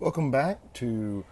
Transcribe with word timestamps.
Welcome 0.00 0.30
back 0.30 0.72
to 0.74 1.24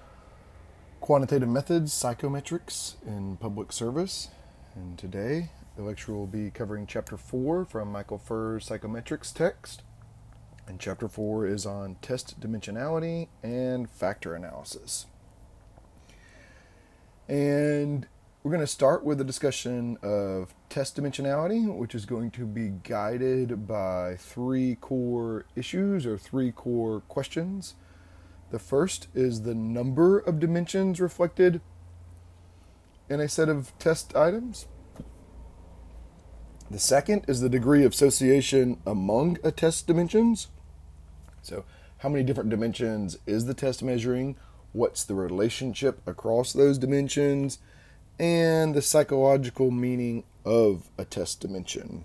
Quantitative 1.00 1.48
Methods 1.48 1.92
Psychometrics 1.92 2.96
in 3.06 3.36
Public 3.36 3.70
Service. 3.70 4.30
And 4.74 4.98
today 4.98 5.50
the 5.76 5.84
lecture 5.84 6.12
will 6.12 6.26
be 6.26 6.50
covering 6.50 6.84
Chapter 6.88 7.16
4 7.16 7.64
from 7.64 7.92
Michael 7.92 8.18
Furr's 8.18 8.68
Psychometrics 8.68 9.32
text. 9.32 9.84
And 10.66 10.80
Chapter 10.80 11.06
4 11.06 11.46
is 11.46 11.64
on 11.64 11.94
test 12.02 12.40
dimensionality 12.40 13.28
and 13.40 13.88
factor 13.88 14.34
analysis. 14.34 15.06
And 17.28 18.08
we're 18.42 18.50
going 18.50 18.60
to 18.60 18.66
start 18.66 19.04
with 19.04 19.20
a 19.20 19.24
discussion 19.24 19.96
of 20.02 20.56
test 20.70 20.96
dimensionality, 20.96 21.72
which 21.72 21.94
is 21.94 22.04
going 22.04 22.32
to 22.32 22.44
be 22.44 22.70
guided 22.82 23.68
by 23.68 24.16
three 24.16 24.74
core 24.74 25.46
issues 25.54 26.04
or 26.04 26.18
three 26.18 26.50
core 26.50 27.02
questions 27.02 27.74
the 28.50 28.58
first 28.58 29.08
is 29.14 29.42
the 29.42 29.54
number 29.54 30.18
of 30.18 30.38
dimensions 30.38 31.00
reflected 31.00 31.60
in 33.08 33.20
a 33.20 33.28
set 33.28 33.48
of 33.48 33.72
test 33.78 34.14
items. 34.14 34.66
The 36.70 36.78
second 36.78 37.24
is 37.28 37.40
the 37.40 37.48
degree 37.48 37.84
of 37.84 37.92
association 37.92 38.80
among 38.86 39.38
a 39.44 39.52
test 39.52 39.86
dimensions. 39.86 40.48
So, 41.42 41.64
how 41.98 42.08
many 42.08 42.24
different 42.24 42.50
dimensions 42.50 43.18
is 43.26 43.46
the 43.46 43.54
test 43.54 43.82
measuring? 43.82 44.36
What's 44.72 45.04
the 45.04 45.14
relationship 45.14 46.00
across 46.06 46.52
those 46.52 46.78
dimensions? 46.78 47.58
And 48.18 48.74
the 48.74 48.82
psychological 48.82 49.70
meaning 49.70 50.24
of 50.44 50.90
a 50.98 51.04
test 51.04 51.40
dimension. 51.40 52.04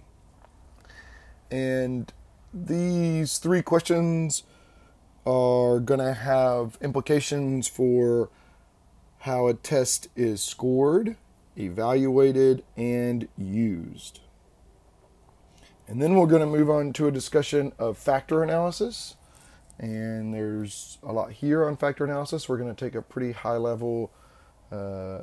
And 1.50 2.12
these 2.54 3.38
three 3.38 3.62
questions 3.62 4.44
are 5.26 5.80
going 5.80 6.00
to 6.00 6.14
have 6.14 6.78
implications 6.82 7.68
for 7.68 8.30
how 9.20 9.48
a 9.48 9.54
test 9.54 10.08
is 10.16 10.42
scored, 10.42 11.16
evaluated, 11.58 12.64
and 12.76 13.28
used. 13.38 14.20
And 15.88 16.02
then 16.02 16.16
we're 16.16 16.28
going 16.28 16.42
to 16.42 16.48
move 16.48 16.70
on 16.70 16.94
to 16.94 17.08
a 17.08 17.12
discussion 17.12 17.74
of 17.78 17.98
factor 17.98 18.42
analysis. 18.42 19.16
And 19.78 20.34
there's 20.34 20.98
a 21.04 21.12
lot 21.12 21.32
here 21.34 21.68
on 21.68 21.76
factor 21.78 22.06
analysis. 22.06 22.48
We're 22.48 22.58
going 22.58 22.74
to 22.74 22.86
take 22.86 22.96
a 22.96 23.02
pretty 23.02 23.34
high 23.34 23.58
level, 23.58 24.12
uh, 24.72 25.22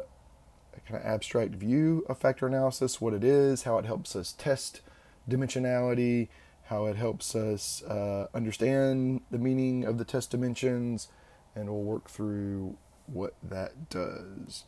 kind 0.86 1.00
of 1.00 1.06
abstract 1.06 1.54
view 1.54 2.04
of 2.08 2.18
factor 2.18 2.46
analysis, 2.46 3.00
what 3.00 3.14
it 3.14 3.24
is, 3.24 3.64
how 3.64 3.78
it 3.78 3.84
helps 3.84 4.14
us 4.14 4.32
test 4.32 4.80
dimensionality, 5.28 6.28
how 6.68 6.84
it 6.86 6.96
helps 6.96 7.34
us 7.34 7.82
uh, 7.84 8.26
understand 8.34 9.22
the 9.30 9.38
meaning 9.38 9.84
of 9.84 9.96
the 9.96 10.04
test 10.04 10.30
dimensions, 10.30 11.08
and 11.54 11.68
we'll 11.68 11.82
work 11.82 12.10
through 12.10 12.76
what 13.06 13.34
that 13.42 13.88
does. 13.88 14.64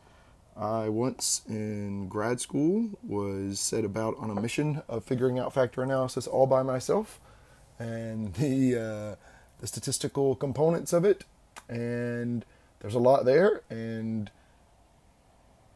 I 0.57 0.89
once 0.89 1.43
in 1.47 2.09
grad 2.09 2.41
school 2.41 2.91
was 3.03 3.61
set 3.61 3.85
about 3.85 4.17
on 4.19 4.31
a 4.31 4.41
mission 4.41 4.83
of 4.89 5.05
figuring 5.05 5.39
out 5.39 5.53
factor 5.53 5.83
analysis 5.83 6.27
all 6.27 6.47
by 6.47 6.63
myself 6.63 7.21
and 7.79 8.33
the 8.35 8.77
uh, 8.77 9.17
the 9.59 9.67
statistical 9.67 10.35
components 10.35 10.95
of 10.95 11.05
it, 11.05 11.25
and 11.69 12.47
there's 12.81 12.95
a 12.95 12.99
lot 12.99 13.27
there, 13.27 13.63
and 13.69 14.31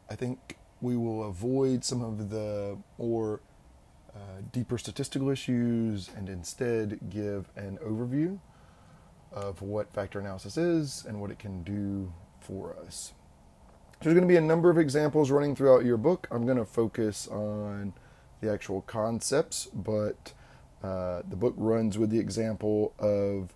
I 0.09 0.15
think 0.15 0.57
we 0.81 0.97
will 0.97 1.25
avoid 1.25 1.85
some 1.85 2.03
of 2.03 2.31
the 2.31 2.79
more 2.99 3.41
uh, 4.15 4.43
deeper 4.53 4.79
statistical 4.79 5.31
issues 5.31 6.11
and 6.17 6.29
instead 6.29 6.99
give 7.11 7.51
an 7.57 7.79
overview 7.85 8.39
of 9.33 9.61
what 9.61 9.93
factor 9.93 10.21
analysis 10.21 10.57
is 10.57 11.05
and 11.07 11.21
what 11.21 11.31
it 11.31 11.39
can 11.39 11.63
do 11.63 12.13
for 12.41 12.77
us. 12.87 13.13
There's 14.01 14.15
going 14.15 14.27
to 14.27 14.33
be 14.33 14.37
a 14.37 14.41
number 14.41 14.71
of 14.71 14.79
examples 14.79 15.31
running 15.31 15.57
throughout 15.57 15.85
your 15.85 15.97
book. 15.97 16.29
I'm 16.31 16.45
going 16.45 16.59
to 16.59 16.65
focus 16.65 17.27
on 17.27 17.95
the 18.41 18.53
actual 18.53 18.83
concepts, 18.83 19.67
but 19.73 20.33
uh, 20.83 21.23
the 21.29 21.37
book 21.37 21.55
runs 21.57 21.99
with 21.99 22.11
the 22.11 22.19
example 22.19 22.93
of 22.99 23.55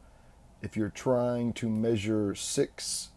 if 0.62 0.76
you're 0.76 0.88
trying 0.88 1.52
to 1.52 1.68
measure 1.68 2.34
six 2.34 3.10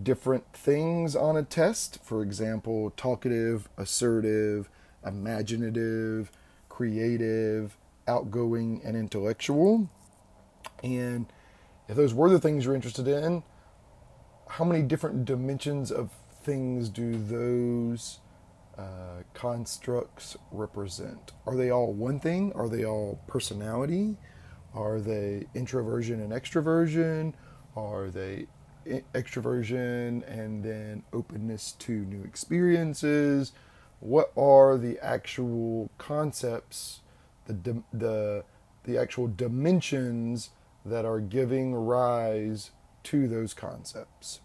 different 0.00 0.52
things 0.52 1.16
on 1.16 1.36
a 1.36 1.42
test, 1.42 1.98
for 2.04 2.22
example, 2.22 2.92
talkative, 2.96 3.68
assertive, 3.76 4.68
imaginative, 5.04 6.30
creative, 6.76 7.74
outgoing, 8.06 8.82
and 8.84 8.94
intellectual. 8.94 9.88
And 10.84 11.24
if 11.88 11.96
those 11.96 12.12
were 12.12 12.28
the 12.28 12.38
things 12.38 12.66
you're 12.66 12.74
interested 12.74 13.08
in, 13.08 13.42
how 14.46 14.64
many 14.66 14.82
different 14.82 15.24
dimensions 15.24 15.90
of 15.90 16.10
things 16.42 16.90
do 16.90 17.16
those 17.16 18.20
uh, 18.76 19.22
constructs 19.32 20.36
represent? 20.52 21.32
Are 21.46 21.56
they 21.56 21.70
all 21.70 21.94
one 21.94 22.20
thing? 22.20 22.52
Are 22.52 22.68
they 22.68 22.84
all 22.84 23.22
personality? 23.26 24.18
Are 24.74 25.00
they 25.00 25.46
introversion 25.54 26.20
and 26.20 26.30
extroversion? 26.30 27.32
Are 27.74 28.10
they 28.10 28.48
extroversion 29.14 30.28
and 30.28 30.62
then 30.62 31.04
openness 31.14 31.72
to 31.78 31.92
new 31.92 32.22
experiences? 32.22 33.52
What 34.00 34.32
are 34.36 34.76
the 34.76 34.98
actual 35.02 35.90
concepts, 35.98 37.00
the 37.46 37.82
the 37.92 38.44
the 38.84 38.98
actual 38.98 39.26
dimensions 39.26 40.50
that 40.84 41.04
are 41.04 41.20
giving 41.20 41.74
rise 41.74 42.70
to 43.02 43.26
those 43.28 43.52
concepts. 43.52 44.40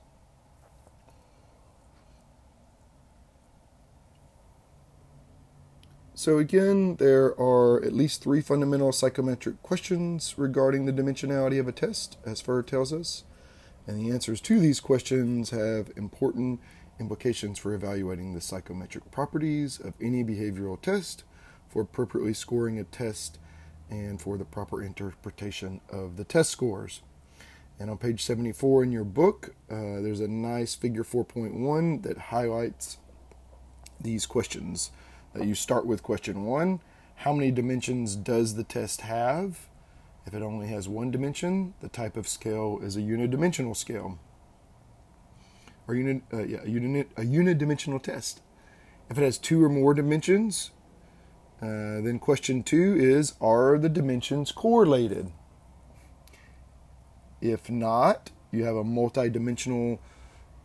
So, 6.21 6.37
again, 6.37 6.97
there 6.97 7.33
are 7.39 7.83
at 7.83 7.93
least 7.93 8.21
three 8.21 8.41
fundamental 8.41 8.91
psychometric 8.91 9.63
questions 9.63 10.35
regarding 10.37 10.85
the 10.85 10.93
dimensionality 10.93 11.59
of 11.59 11.67
a 11.67 11.71
test, 11.71 12.17
as 12.23 12.39
Furr 12.39 12.61
tells 12.61 12.93
us. 12.93 13.23
And 13.87 13.99
the 13.99 14.11
answers 14.13 14.39
to 14.41 14.59
these 14.59 14.79
questions 14.79 15.49
have 15.49 15.89
important 15.95 16.59
implications 17.01 17.59
for 17.59 17.73
evaluating 17.73 18.33
the 18.33 18.39
psychometric 18.39 19.11
properties 19.11 19.79
of 19.79 19.93
any 19.99 20.23
behavioral 20.23 20.79
test, 20.79 21.25
for 21.67 21.81
appropriately 21.81 22.33
scoring 22.33 22.79
a 22.79 22.85
test, 22.85 23.39
and 23.89 24.21
for 24.21 24.37
the 24.37 24.45
proper 24.45 24.81
interpretation 24.81 25.81
of 25.89 26.15
the 26.15 26.23
test 26.23 26.49
scores. 26.49 27.01
And 27.77 27.89
on 27.89 27.97
page 27.97 28.23
74 28.23 28.83
in 28.83 28.91
your 28.91 29.03
book, 29.03 29.55
uh, 29.69 29.99
there's 29.99 30.21
a 30.21 30.27
nice 30.27 30.75
figure 30.75 31.03
4.1 31.03 32.03
that 32.03 32.17
highlights 32.17 32.97
these 33.99 34.25
questions. 34.25 34.91
Uh, 35.35 35.43
you 35.43 35.55
start 35.55 35.85
with 35.85 36.03
question 36.03 36.45
one 36.45 36.79
How 37.15 37.33
many 37.33 37.51
dimensions 37.51 38.15
does 38.15 38.55
the 38.55 38.63
test 38.63 39.01
have? 39.01 39.67
If 40.27 40.35
it 40.35 40.43
only 40.43 40.67
has 40.67 40.87
one 40.87 41.09
dimension, 41.09 41.73
the 41.81 41.89
type 41.89 42.15
of 42.15 42.27
scale 42.27 42.79
is 42.83 42.95
a 42.95 43.01
unidimensional 43.01 43.75
scale 43.75 44.19
or 45.87 45.95
unit, 45.95 46.23
uh, 46.33 46.43
yeah, 46.43 46.59
a, 46.63 46.69
unit, 46.69 47.09
a 47.17 47.21
unidimensional 47.21 48.01
test. 48.01 48.41
If 49.09 49.17
it 49.17 49.23
has 49.23 49.37
two 49.37 49.63
or 49.63 49.69
more 49.69 49.93
dimensions, 49.93 50.71
uh, 51.61 52.01
then 52.01 52.17
question 52.19 52.63
two 52.63 52.95
is 52.97 53.33
Are 53.41 53.77
the 53.77 53.89
dimensions 53.89 54.51
correlated? 54.51 55.31
If 57.41 57.69
not, 57.69 58.31
you 58.51 58.63
have 58.65 58.75
a 58.75 58.83
multidimensional 58.83 59.99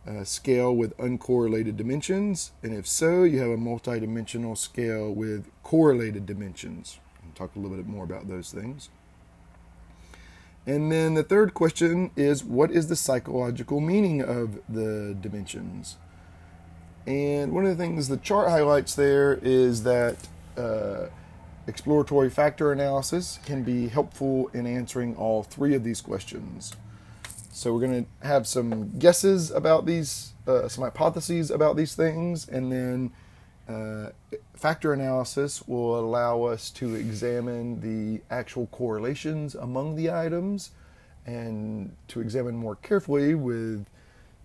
uh, 0.07 0.23
scale 0.23 0.75
with 0.75 0.95
uncorrelated 0.97 1.75
dimensions. 1.75 2.51
And 2.63 2.73
if 2.73 2.87
so, 2.87 3.23
you 3.23 3.39
have 3.39 3.49
a 3.49 3.57
multidimensional 3.57 4.57
scale 4.57 5.11
with 5.11 5.49
correlated 5.63 6.25
dimensions. 6.25 6.99
I'll 7.23 7.33
talk 7.33 7.55
a 7.55 7.59
little 7.59 7.75
bit 7.75 7.87
more 7.87 8.03
about 8.03 8.27
those 8.27 8.51
things. 8.51 8.89
And 10.67 10.91
then 10.91 11.13
the 11.13 11.23
third 11.23 11.53
question 11.53 12.11
is 12.17 12.43
what 12.43 12.71
is 12.71 12.87
the 12.87 12.95
psychological 12.97 13.79
meaning 13.79 14.21
of 14.21 14.59
the 14.67 15.15
dimensions? 15.19 15.95
And 17.07 17.53
one 17.53 17.65
of 17.65 17.77
the 17.77 17.81
things 17.81 18.09
the 18.09 18.17
chart 18.17 18.49
highlights 18.49 18.93
there 18.93 19.39
is 19.41 19.83
that 19.83 20.17
uh, 20.57 21.05
exploratory 21.67 22.29
factor 22.29 22.73
analysis 22.73 23.39
can 23.45 23.63
be 23.63 23.87
helpful 23.87 24.49
in 24.53 24.67
answering 24.67 25.15
all 25.15 25.41
three 25.41 25.73
of 25.73 25.85
these 25.85 26.01
questions. 26.01 26.75
So 27.53 27.73
we're 27.73 27.87
going 27.87 28.05
to 28.05 28.27
have 28.27 28.45
some 28.45 28.99
guesses 28.99 29.51
about 29.51 29.85
these, 29.85 30.33
uh, 30.45 30.67
some 30.67 30.83
hypotheses 30.83 31.49
about 31.49 31.77
these 31.77 31.95
things, 31.95 32.47
and 32.47 32.71
then 32.71 33.13
uh, 33.67 34.11
factor 34.53 34.93
analysis 34.93 35.67
will 35.67 35.99
allow 35.99 36.43
us 36.43 36.69
to 36.71 36.95
examine 36.95 37.81
the 37.81 38.21
actual 38.29 38.67
correlations 38.67 39.55
among 39.55 39.95
the 39.95 40.11
items 40.11 40.71
and 41.25 41.95
to 42.07 42.21
examine 42.21 42.55
more 42.55 42.75
carefully 42.75 43.35
with 43.35 43.85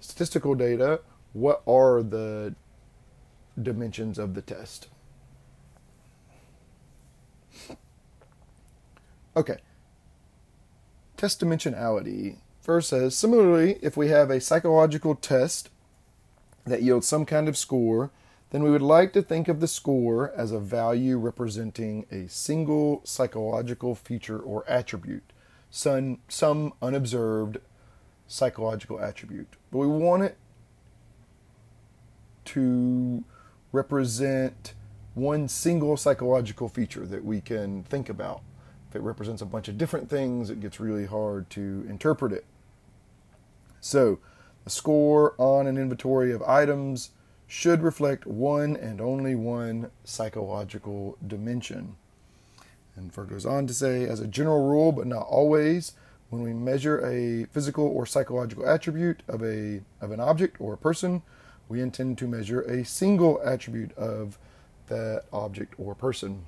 statistical 0.01 0.55
data 0.55 1.01
what 1.33 1.63
are 1.67 2.03
the 2.03 2.55
dimensions 3.61 4.19
of 4.19 4.35
the 4.35 4.43
test. 4.43 4.89
Okay. 9.37 9.59
Test 11.17 11.41
dimensionality 11.41 12.39
Furr 12.63 12.81
says 12.81 13.17
similarly, 13.17 13.79
if 13.83 13.97
we 13.97 14.09
have 14.09 14.31
a 14.31 14.41
psychological 14.41 15.17
test 15.17 15.69
that 16.65 16.83
yields 16.83 17.09
some 17.09 17.27
kind 17.27 17.49
of 17.49 17.57
score, 17.57 18.11
then 18.53 18.63
we 18.63 18.71
would 18.71 18.83
like 18.83 19.15
to 19.15 19.23
think 19.23 19.49
of 19.49 19.61
the 19.61 19.67
score 19.67 20.31
as 20.37 20.53
a 20.53 20.61
value 20.61 21.17
representing 21.17 22.05
a 22.11 22.29
single 22.29 23.01
psychological 23.03 23.95
feature 23.95 24.39
or 24.39 24.63
attribute, 24.69 25.33
some, 25.71 26.19
some 26.29 26.75
unobserved 26.83 27.57
psychological 28.29 29.01
attribute. 29.01 29.49
But 29.71 29.79
we 29.79 29.87
want 29.87 30.25
it 30.25 30.37
to 32.45 33.25
represent 33.73 34.75
one 35.15 35.49
single 35.49 35.97
psychological 35.97 36.69
feature 36.69 37.07
that 37.07 37.25
we 37.25 37.41
can 37.41 37.85
think 37.85 38.11
about. 38.11 38.43
If 38.91 38.97
it 38.97 39.01
represents 39.01 39.41
a 39.41 39.47
bunch 39.47 39.69
of 39.69 39.79
different 39.79 40.11
things, 40.11 40.51
it 40.51 40.61
gets 40.61 40.79
really 40.79 41.07
hard 41.07 41.49
to 41.51 41.87
interpret 41.89 42.35
it. 42.35 42.45
So, 43.81 44.19
the 44.65 44.71
score 44.71 45.35
on 45.39 45.67
an 45.67 45.79
inventory 45.79 46.33
of 46.33 46.43
items 46.43 47.13
should 47.53 47.83
reflect 47.83 48.27
one 48.27 48.75
and 48.77 48.99
only 48.99 49.35
one 49.35 49.91
psychological 50.05 51.19
dimension. 51.27 51.97
And 52.97 53.13
Furr 53.13 53.25
goes 53.25 53.45
on 53.45 53.67
to 53.67 53.75
say, 53.75 54.05
as 54.09 54.21
a 54.21 54.27
general 54.27 54.67
rule, 54.67 54.91
but 54.91 55.07
not 55.07 55.27
always, 55.29 55.93
when 56.31 56.41
we 56.41 56.55
measure 56.55 57.07
a 57.07 57.45
physical 57.53 57.87
or 57.87 58.07
psychological 58.07 58.67
attribute 58.67 59.23
of 59.29 59.45
a 59.45 59.83
of 60.01 60.13
an 60.13 60.19
object 60.19 60.63
or 60.63 60.73
a 60.73 60.79
person, 60.79 61.21
we 61.69 61.83
intend 61.83 62.17
to 62.19 62.27
measure 62.27 62.63
a 62.63 62.87
single 62.87 63.39
attribute 63.45 63.93
of 63.99 64.39
that 64.87 65.25
object 65.31 65.75
or 65.77 65.95
person. 65.95 66.47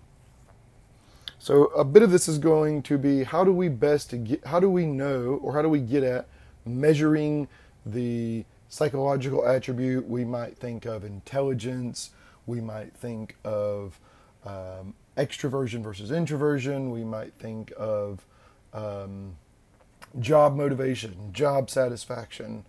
So 1.39 1.65
a 1.77 1.85
bit 1.85 2.03
of 2.03 2.12
this 2.12 2.29
is 2.29 2.39
going 2.39 2.81
to 2.85 2.97
be 2.97 3.25
how 3.25 3.45
do 3.45 3.53
we 3.53 3.69
best 3.69 4.15
get 4.25 4.47
how 4.47 4.59
do 4.59 4.71
we 4.71 4.87
know 4.87 5.39
or 5.43 5.53
how 5.53 5.61
do 5.61 5.69
we 5.69 5.81
get 5.81 6.03
at 6.03 6.29
measuring 6.65 7.47
the 7.85 8.47
psychological 8.75 9.47
attribute, 9.47 10.05
we 10.09 10.25
might 10.25 10.59
think 10.59 10.85
of 10.85 11.05
intelligence, 11.05 12.11
we 12.44 12.61
might 12.61 12.93
think 12.93 13.37
of 13.44 14.00
um, 14.44 14.94
extroversion 15.17 15.81
versus 15.81 16.11
introversion, 16.11 16.91
we 16.91 17.05
might 17.05 17.32
think 17.35 17.73
of 17.79 18.26
um, 18.73 19.37
job 20.19 20.56
motivation, 20.56 21.32
job 21.32 21.71
satisfaction, 21.71 22.65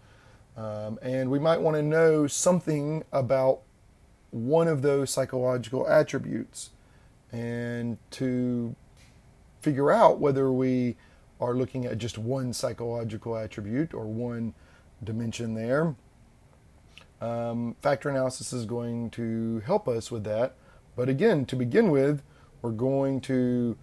um, 0.56 1.00
and 1.02 1.32
we 1.32 1.40
might 1.40 1.60
want 1.60 1.76
to 1.76 1.82
know 1.82 2.28
something 2.28 3.04
about 3.12 3.62
one 4.30 4.68
of 4.68 4.84
those 4.84 5.10
psychological 5.10 5.88
attributes 5.88 6.70
and 7.32 7.98
to 8.12 8.76
figure 9.60 9.92
out 9.92 10.20
whether 10.20 10.52
we 10.52 10.98
are 11.42 11.56
looking 11.56 11.88
at 11.88 11.98
just 11.98 12.20
one 12.20 12.54
psychological 12.54 13.36
attribute 13.36 13.92
or 13.92 14.06
one 14.06 14.54
dimension 15.06 15.54
there. 15.54 15.96
Um, 17.22 17.76
factor 17.82 18.10
analysis 18.10 18.52
is 18.52 18.66
going 18.66 19.10
to 19.12 19.62
help 19.66 19.88
us 19.88 20.12
with 20.12 20.24
that. 20.26 20.56
But 20.96 21.10
again, 21.10 21.46
to 21.46 21.56
begin 21.56 21.90
with, 21.90 22.22
we're 22.62 22.72
going 22.72 23.22
to 23.22 23.78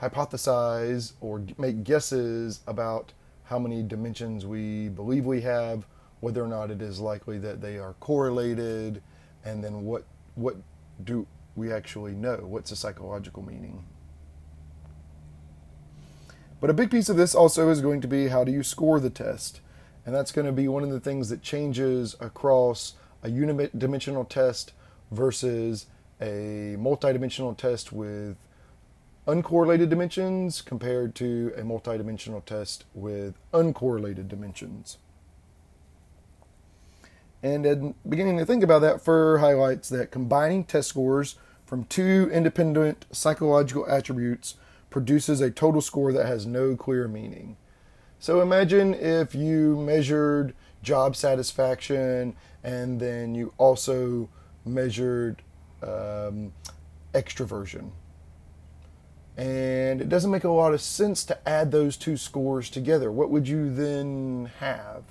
hypothesize 0.00 1.12
or 1.20 1.42
make 1.58 1.84
guesses 1.84 2.60
about 2.66 3.12
how 3.44 3.58
many 3.58 3.82
dimensions 3.82 4.46
we 4.46 4.88
believe 4.88 5.26
we 5.26 5.42
have, 5.42 5.86
whether 6.20 6.42
or 6.42 6.48
not 6.48 6.70
it 6.70 6.80
is 6.80 7.00
likely 7.00 7.38
that 7.38 7.60
they 7.60 7.78
are 7.78 7.94
correlated, 8.00 9.02
and 9.44 9.62
then 9.62 9.84
what 9.84 10.04
what 10.34 10.56
do 11.04 11.26
we 11.54 11.72
actually 11.72 12.12
know? 12.12 12.38
What's 12.42 12.70
the 12.70 12.76
psychological 12.76 13.42
meaning? 13.42 13.84
But 16.60 16.70
a 16.70 16.74
big 16.74 16.90
piece 16.90 17.08
of 17.08 17.16
this 17.16 17.34
also 17.34 17.68
is 17.68 17.80
going 17.80 18.00
to 18.00 18.08
be 18.08 18.28
how 18.28 18.42
do 18.42 18.50
you 18.50 18.62
score 18.62 18.98
the 18.98 19.10
test? 19.10 19.60
And 20.06 20.14
that's 20.14 20.32
going 20.32 20.46
to 20.46 20.52
be 20.52 20.68
one 20.68 20.82
of 20.82 20.90
the 20.90 21.00
things 21.00 21.28
that 21.30 21.42
changes 21.42 22.14
across 22.20 22.94
a 23.22 23.28
unidimensional 23.28 24.28
test 24.28 24.72
versus 25.10 25.86
a 26.20 26.76
multidimensional 26.78 27.56
test 27.56 27.92
with 27.92 28.36
uncorrelated 29.26 29.88
dimensions 29.88 30.60
compared 30.60 31.14
to 31.14 31.52
a 31.56 31.62
multidimensional 31.62 32.44
test 32.44 32.84
with 32.94 33.34
uncorrelated 33.52 34.28
dimensions. 34.28 34.98
And 37.42 37.66
in 37.66 37.94
beginning 38.08 38.38
to 38.38 38.46
think 38.46 38.62
about 38.62 38.80
that, 38.80 39.02
Furr 39.02 39.38
highlights 39.38 39.88
that 39.90 40.10
combining 40.10 40.64
test 40.64 40.88
scores 40.88 41.36
from 41.66 41.84
two 41.84 42.30
independent 42.32 43.06
psychological 43.10 43.88
attributes 43.88 44.56
produces 44.90 45.40
a 45.40 45.50
total 45.50 45.80
score 45.80 46.12
that 46.12 46.26
has 46.26 46.46
no 46.46 46.76
clear 46.76 47.08
meaning. 47.08 47.56
So 48.24 48.40
imagine 48.40 48.94
if 48.94 49.34
you 49.34 49.76
measured 49.76 50.54
job 50.82 51.14
satisfaction 51.14 52.34
and 52.62 52.98
then 52.98 53.34
you 53.34 53.52
also 53.58 54.30
measured 54.64 55.42
um, 55.82 56.50
extroversion. 57.12 57.90
And 59.36 60.00
it 60.00 60.08
doesn't 60.08 60.30
make 60.30 60.44
a 60.44 60.48
lot 60.48 60.72
of 60.72 60.80
sense 60.80 61.22
to 61.26 61.46
add 61.46 61.70
those 61.70 61.98
two 61.98 62.16
scores 62.16 62.70
together. 62.70 63.12
What 63.12 63.28
would 63.28 63.46
you 63.46 63.68
then 63.68 64.50
have? 64.58 65.02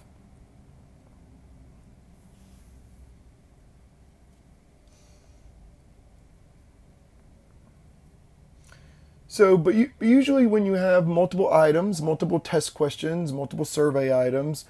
So, 9.33 9.57
but 9.57 9.74
you, 9.74 9.89
usually 10.00 10.45
when 10.45 10.63
you 10.63 10.74
have 10.74 11.07
multiple 11.07 11.51
items, 11.51 12.03
multiple 12.03 12.39
test 12.39 12.75
questions, 12.75 13.33
multiple 13.33 13.65
survey 13.65 14.15
items, 14.15 14.65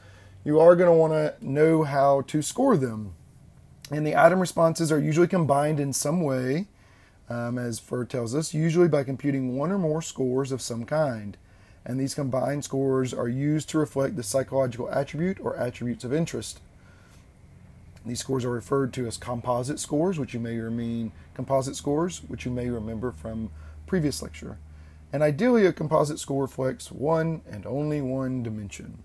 you 0.45 0.57
are 0.57 0.77
going 0.77 0.88
to 0.88 0.95
want 0.95 1.12
to 1.12 1.36
know 1.45 1.83
how 1.83 2.21
to 2.27 2.42
score 2.42 2.77
them. 2.77 3.13
And 3.92 4.07
the 4.07 4.15
item 4.15 4.39
responses 4.39 4.89
are 4.89 5.01
usually 5.01 5.27
combined 5.27 5.81
in 5.81 5.92
some 5.92 6.21
way, 6.21 6.68
um, 7.30 7.57
as 7.57 7.77
Furr 7.77 8.06
tells 8.06 8.33
us, 8.33 8.54
usually 8.54 8.88
by 8.88 9.04
computing 9.04 9.57
one 9.57 9.69
or 9.69 9.77
more 9.77 10.01
scores 10.01 10.54
of 10.54 10.62
some 10.62 10.86
kind. 10.86 11.36
And 11.83 12.00
these 12.00 12.15
combined 12.15 12.63
scores 12.63 13.13
are 13.13 13.27
used 13.27 13.68
to 13.71 13.80
reflect 13.80 14.15
the 14.15 14.24
psychological 14.24 14.89
attribute 14.89 15.42
or 15.42 15.57
attributes 15.57 16.06
of 16.06 16.13
interest. 16.13 16.62
These 18.06 18.21
scores 18.21 18.45
are 18.45 18.51
referred 18.51 18.94
to 18.94 19.07
as 19.07 19.18
composite 19.18 19.81
scores, 19.81 20.18
which 20.18 20.33
you 20.33 20.39
may 20.39 20.56
mean 20.56 21.12
composite 21.33 21.75
scores, 21.75 22.19
which 22.30 22.45
you 22.45 22.51
may 22.51 22.69
remember 22.69 23.12
from 23.12 23.50
previous 23.85 24.21
lecture, 24.21 24.57
and 25.12 25.21
ideally 25.21 25.65
a 25.65 25.74
composite 25.74 26.19
score 26.19 26.41
reflects 26.41 26.91
one 26.91 27.41
and 27.50 27.65
only 27.65 28.01
one 28.01 28.44
dimension. 28.44 29.03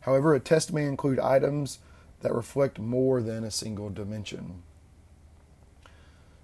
However, 0.00 0.34
a 0.34 0.40
test 0.40 0.72
may 0.72 0.84
include 0.84 1.18
items 1.18 1.80
that 2.20 2.32
reflect 2.32 2.78
more 2.78 3.20
than 3.20 3.44
a 3.44 3.50
single 3.50 3.90
dimension. 3.90 4.62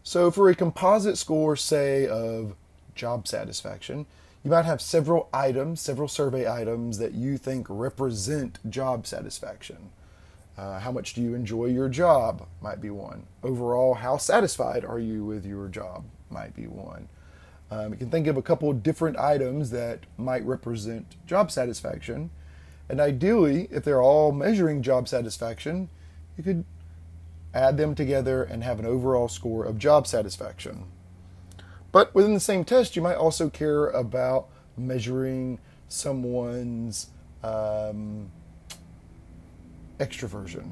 So, 0.03 0.31
for 0.31 0.51
a 0.51 0.55
composite 0.55 1.17
score, 1.17 1.57
say, 1.57 2.07
of 2.07 2.55
job 2.95 3.27
satisfaction, 3.27 4.07
you 4.45 4.51
might 4.51 4.67
have 4.67 4.83
several 4.83 5.31
items, 5.33 5.81
several 5.81 6.09
survey 6.09 6.47
items 6.47 6.99
that 6.99 7.15
you 7.15 7.39
think 7.39 7.67
represent 7.71 8.59
job 8.71 9.07
satisfaction. 9.07 9.91
Uh, 10.59 10.79
how 10.79 10.93
much 10.93 11.15
do 11.15 11.23
you 11.23 11.35
enjoy 11.35 11.67
your 11.67 11.89
job? 11.89 12.47
Might 12.61 12.81
be 12.81 12.91
one. 12.91 13.27
Overall, 13.43 13.95
how 13.95 14.19
satisfied 14.19 14.85
are 14.85 14.99
you 14.99 15.25
with 15.25 15.47
your 15.47 15.69
job? 15.69 16.05
Might 16.31 16.55
be 16.55 16.67
one. 16.67 17.09
Um, 17.75 17.91
you 17.91 17.99
can 17.99 18.11
think 18.11 18.29
of 18.29 18.37
a 18.37 18.43
couple 18.43 18.71
of 18.71 18.85
different 18.85 19.19
items 19.19 19.71
that 19.71 20.01
might 20.17 20.45
represent 20.45 21.17
job 21.27 21.51
satisfaction. 21.51 22.31
And 22.89 23.01
ideally, 23.01 23.67
if 23.73 23.83
they're 23.83 24.03
all 24.03 24.31
measuring 24.31 24.81
job 24.81 25.09
satisfaction, 25.09 25.89
you 26.37 26.45
could 26.45 26.65
add 27.53 27.77
them 27.77 27.97
together 27.97 28.45
and 28.45 28.63
have 28.63 28.79
an 28.79 28.87
overall 28.87 29.27
score 29.27 29.65
of 29.65 29.79
job 29.79 30.07
satisfaction. 30.07 30.85
But 31.91 32.15
within 32.15 32.35
the 32.35 32.41
same 32.41 32.65
test, 32.65 32.95
you 32.95 33.03
might 33.03 33.17
also 33.17 33.51
care 33.51 33.89
about 33.89 34.47
measuring 34.77 35.59
someone's 35.89 37.09
um, 37.43 38.31
extroversion. 39.99 40.71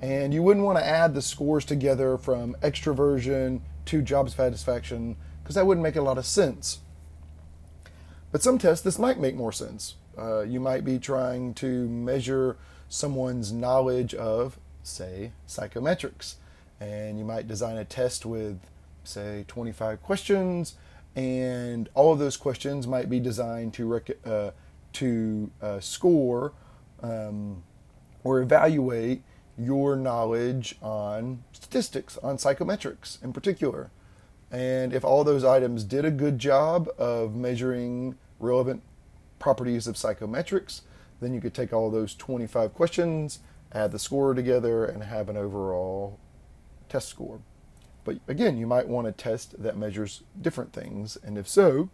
And 0.00 0.32
you 0.32 0.44
wouldn't 0.44 0.64
want 0.64 0.78
to 0.78 0.86
add 0.86 1.14
the 1.14 1.22
scores 1.22 1.64
together 1.64 2.16
from 2.18 2.54
extroversion 2.62 3.62
to 3.86 4.00
job 4.00 4.30
satisfaction 4.30 5.16
because 5.42 5.54
that 5.54 5.66
wouldn't 5.66 5.82
make 5.82 5.96
a 5.96 6.02
lot 6.02 6.18
of 6.18 6.26
sense. 6.26 6.80
But 8.32 8.42
some 8.42 8.58
tests, 8.58 8.84
this 8.84 8.98
might 8.98 9.18
make 9.18 9.34
more 9.34 9.52
sense. 9.52 9.96
Uh, 10.16 10.42
you 10.42 10.60
might 10.60 10.84
be 10.84 10.98
trying 10.98 11.54
to 11.54 11.88
measure 11.88 12.56
someone's 12.88 13.52
knowledge 13.52 14.14
of, 14.14 14.58
say, 14.82 15.32
psychometrics. 15.48 16.34
And 16.78 17.18
you 17.18 17.24
might 17.24 17.48
design 17.48 17.76
a 17.76 17.84
test 17.84 18.24
with, 18.24 18.58
say, 19.04 19.44
25 19.48 20.02
questions, 20.02 20.74
and 21.16 21.88
all 21.94 22.12
of 22.12 22.18
those 22.18 22.36
questions 22.36 22.86
might 22.86 23.10
be 23.10 23.20
designed 23.20 23.74
to, 23.74 23.86
rec- 23.86 24.26
uh, 24.26 24.52
to 24.94 25.50
uh, 25.60 25.80
score 25.80 26.52
um, 27.02 27.62
or 28.24 28.40
evaluate 28.40 29.22
your 29.58 29.96
knowledge 29.96 30.76
on 30.80 31.42
statistics, 31.52 32.16
on 32.18 32.36
psychometrics 32.36 33.22
in 33.22 33.32
particular. 33.32 33.90
And 34.50 34.92
if 34.92 35.04
all 35.04 35.22
those 35.22 35.44
items 35.44 35.84
did 35.84 36.04
a 36.04 36.10
good 36.10 36.38
job 36.38 36.88
of 36.98 37.34
measuring 37.34 38.16
relevant 38.38 38.82
properties 39.38 39.86
of 39.86 39.94
psychometrics, 39.94 40.82
then 41.20 41.32
you 41.32 41.40
could 41.40 41.54
take 41.54 41.72
all 41.72 41.90
those 41.90 42.14
25 42.14 42.74
questions, 42.74 43.40
add 43.72 43.92
the 43.92 43.98
score 43.98 44.34
together, 44.34 44.84
and 44.84 45.04
have 45.04 45.28
an 45.28 45.36
overall 45.36 46.18
test 46.88 47.08
score. 47.08 47.40
But 48.04 48.18
again, 48.26 48.56
you 48.56 48.66
might 48.66 48.88
want 48.88 49.06
a 49.06 49.12
test 49.12 49.62
that 49.62 49.76
measures 49.76 50.22
different 50.40 50.72
things. 50.72 51.16
And 51.22 51.38
if 51.38 51.46
so, 51.46 51.90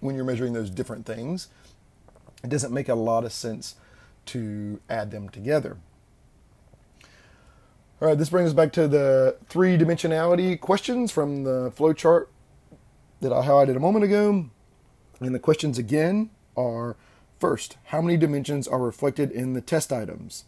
when 0.00 0.16
you're 0.16 0.24
measuring 0.24 0.54
those 0.54 0.70
different 0.70 1.06
things, 1.06 1.48
it 2.42 2.50
doesn't 2.50 2.72
make 2.72 2.88
a 2.88 2.94
lot 2.94 3.24
of 3.24 3.32
sense 3.32 3.76
to 4.26 4.80
add 4.88 5.10
them 5.10 5.28
together. 5.28 5.76
All 8.00 8.06
right, 8.06 8.16
this 8.16 8.30
brings 8.30 8.50
us 8.50 8.54
back 8.54 8.72
to 8.74 8.86
the 8.86 9.36
three 9.48 9.76
dimensionality 9.76 10.60
questions 10.60 11.10
from 11.10 11.42
the 11.42 11.72
flowchart 11.76 12.28
that 13.20 13.32
I 13.32 13.44
highlighted 13.44 13.74
a 13.74 13.80
moment 13.80 14.04
ago. 14.04 14.50
And 15.18 15.34
the 15.34 15.40
questions 15.40 15.78
again 15.78 16.30
are 16.56 16.94
first, 17.40 17.76
how 17.86 18.00
many 18.00 18.16
dimensions 18.16 18.68
are 18.68 18.78
reflected 18.78 19.32
in 19.32 19.54
the 19.54 19.60
test 19.60 19.92
items? 19.92 20.44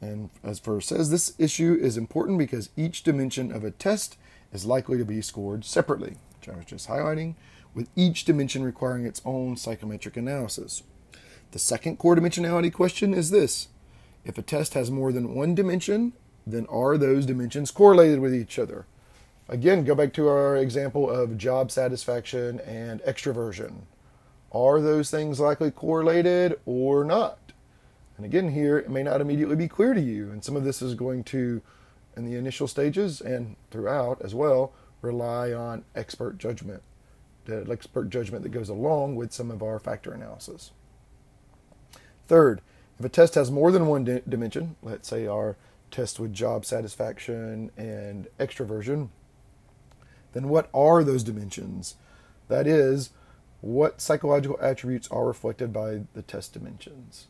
And 0.00 0.30
as 0.42 0.58
Furr 0.58 0.80
says, 0.80 1.08
this 1.08 1.34
issue 1.38 1.78
is 1.80 1.96
important 1.96 2.36
because 2.36 2.70
each 2.76 3.04
dimension 3.04 3.52
of 3.52 3.62
a 3.62 3.70
test 3.70 4.18
is 4.52 4.66
likely 4.66 4.98
to 4.98 5.04
be 5.04 5.22
scored 5.22 5.64
separately, 5.64 6.16
which 6.40 6.48
I 6.48 6.56
was 6.56 6.64
just 6.64 6.88
highlighting, 6.88 7.36
with 7.74 7.90
each 7.94 8.24
dimension 8.24 8.64
requiring 8.64 9.06
its 9.06 9.22
own 9.24 9.56
psychometric 9.56 10.16
analysis. 10.16 10.82
The 11.52 11.60
second 11.60 12.00
core 12.00 12.16
dimensionality 12.16 12.72
question 12.72 13.14
is 13.14 13.30
this 13.30 13.68
If 14.24 14.36
a 14.36 14.42
test 14.42 14.74
has 14.74 14.90
more 14.90 15.12
than 15.12 15.36
one 15.36 15.54
dimension, 15.54 16.14
then 16.46 16.66
are 16.66 16.96
those 16.96 17.26
dimensions 17.26 17.70
correlated 17.70 18.20
with 18.20 18.34
each 18.34 18.58
other? 18.58 18.86
Again, 19.48 19.84
go 19.84 19.94
back 19.94 20.12
to 20.14 20.28
our 20.28 20.56
example 20.56 21.10
of 21.10 21.36
job 21.36 21.70
satisfaction 21.70 22.60
and 22.60 23.02
extroversion. 23.02 23.82
Are 24.52 24.80
those 24.80 25.10
things 25.10 25.40
likely 25.40 25.70
correlated 25.70 26.58
or 26.64 27.04
not? 27.04 27.38
And 28.16 28.26
again, 28.26 28.50
here 28.52 28.78
it 28.78 28.90
may 28.90 29.02
not 29.02 29.20
immediately 29.20 29.56
be 29.56 29.68
clear 29.68 29.94
to 29.94 30.00
you, 30.00 30.30
and 30.30 30.44
some 30.44 30.56
of 30.56 30.64
this 30.64 30.82
is 30.82 30.94
going 30.94 31.24
to, 31.24 31.60
in 32.16 32.24
the 32.24 32.36
initial 32.36 32.68
stages 32.68 33.20
and 33.20 33.56
throughout 33.70 34.20
as 34.22 34.34
well, 34.34 34.72
rely 35.00 35.52
on 35.52 35.84
expert 35.94 36.38
judgment, 36.38 36.82
the 37.46 37.66
expert 37.70 38.10
judgment 38.10 38.42
that 38.44 38.50
goes 38.50 38.68
along 38.68 39.16
with 39.16 39.32
some 39.32 39.50
of 39.50 39.62
our 39.62 39.78
factor 39.78 40.12
analysis. 40.12 40.70
Third, 42.28 42.60
if 42.98 43.04
a 43.04 43.08
test 43.08 43.34
has 43.34 43.50
more 43.50 43.72
than 43.72 43.86
one 43.86 44.04
di- 44.04 44.22
dimension, 44.28 44.76
let's 44.82 45.08
say 45.08 45.26
our 45.26 45.56
test 45.92 46.18
with 46.18 46.32
job 46.32 46.64
satisfaction 46.64 47.70
and 47.76 48.26
extroversion, 48.40 49.10
then 50.32 50.48
what 50.48 50.68
are 50.74 51.04
those 51.04 51.22
dimensions? 51.22 51.96
That 52.48 52.66
is, 52.66 53.10
what 53.60 54.00
psychological 54.00 54.58
attributes 54.60 55.08
are 55.10 55.26
reflected 55.26 55.72
by 55.72 56.02
the 56.14 56.22
test 56.22 56.52
dimensions? 56.52 57.28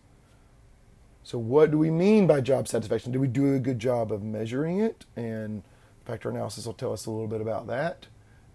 So, 1.25 1.39
what 1.39 1.71
do 1.71 1.79
we 1.79 1.91
mean 1.91 2.27
by 2.27 2.41
job 2.41 2.67
satisfaction? 2.67 3.13
Do 3.13 3.21
we 3.21 3.29
do 3.29 3.55
a 3.55 3.61
good 3.61 3.79
job 3.79 4.11
of 4.11 4.23
measuring 4.23 4.81
it? 4.81 5.05
And 5.15 5.63
factor 6.05 6.31
analysis 6.31 6.67
will 6.67 6.73
tell 6.73 6.93
us 6.93 7.07
a 7.07 7.11
little 7.11 7.29
bit 7.29 7.41
about 7.41 7.67
that. 7.69 8.07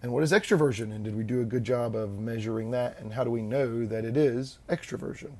And 0.02 0.12
what 0.12 0.22
is 0.22 0.32
extroversion? 0.32 0.94
And 0.94 1.04
did 1.04 1.16
we 1.16 1.24
do 1.24 1.40
a 1.40 1.44
good 1.44 1.64
job 1.64 1.96
of 1.96 2.18
measuring 2.18 2.70
that? 2.72 2.98
And 3.00 3.14
how 3.14 3.24
do 3.24 3.30
we 3.30 3.42
know 3.42 3.86
that 3.86 4.04
it 4.04 4.16
is 4.16 4.58
extroversion? 4.68 5.32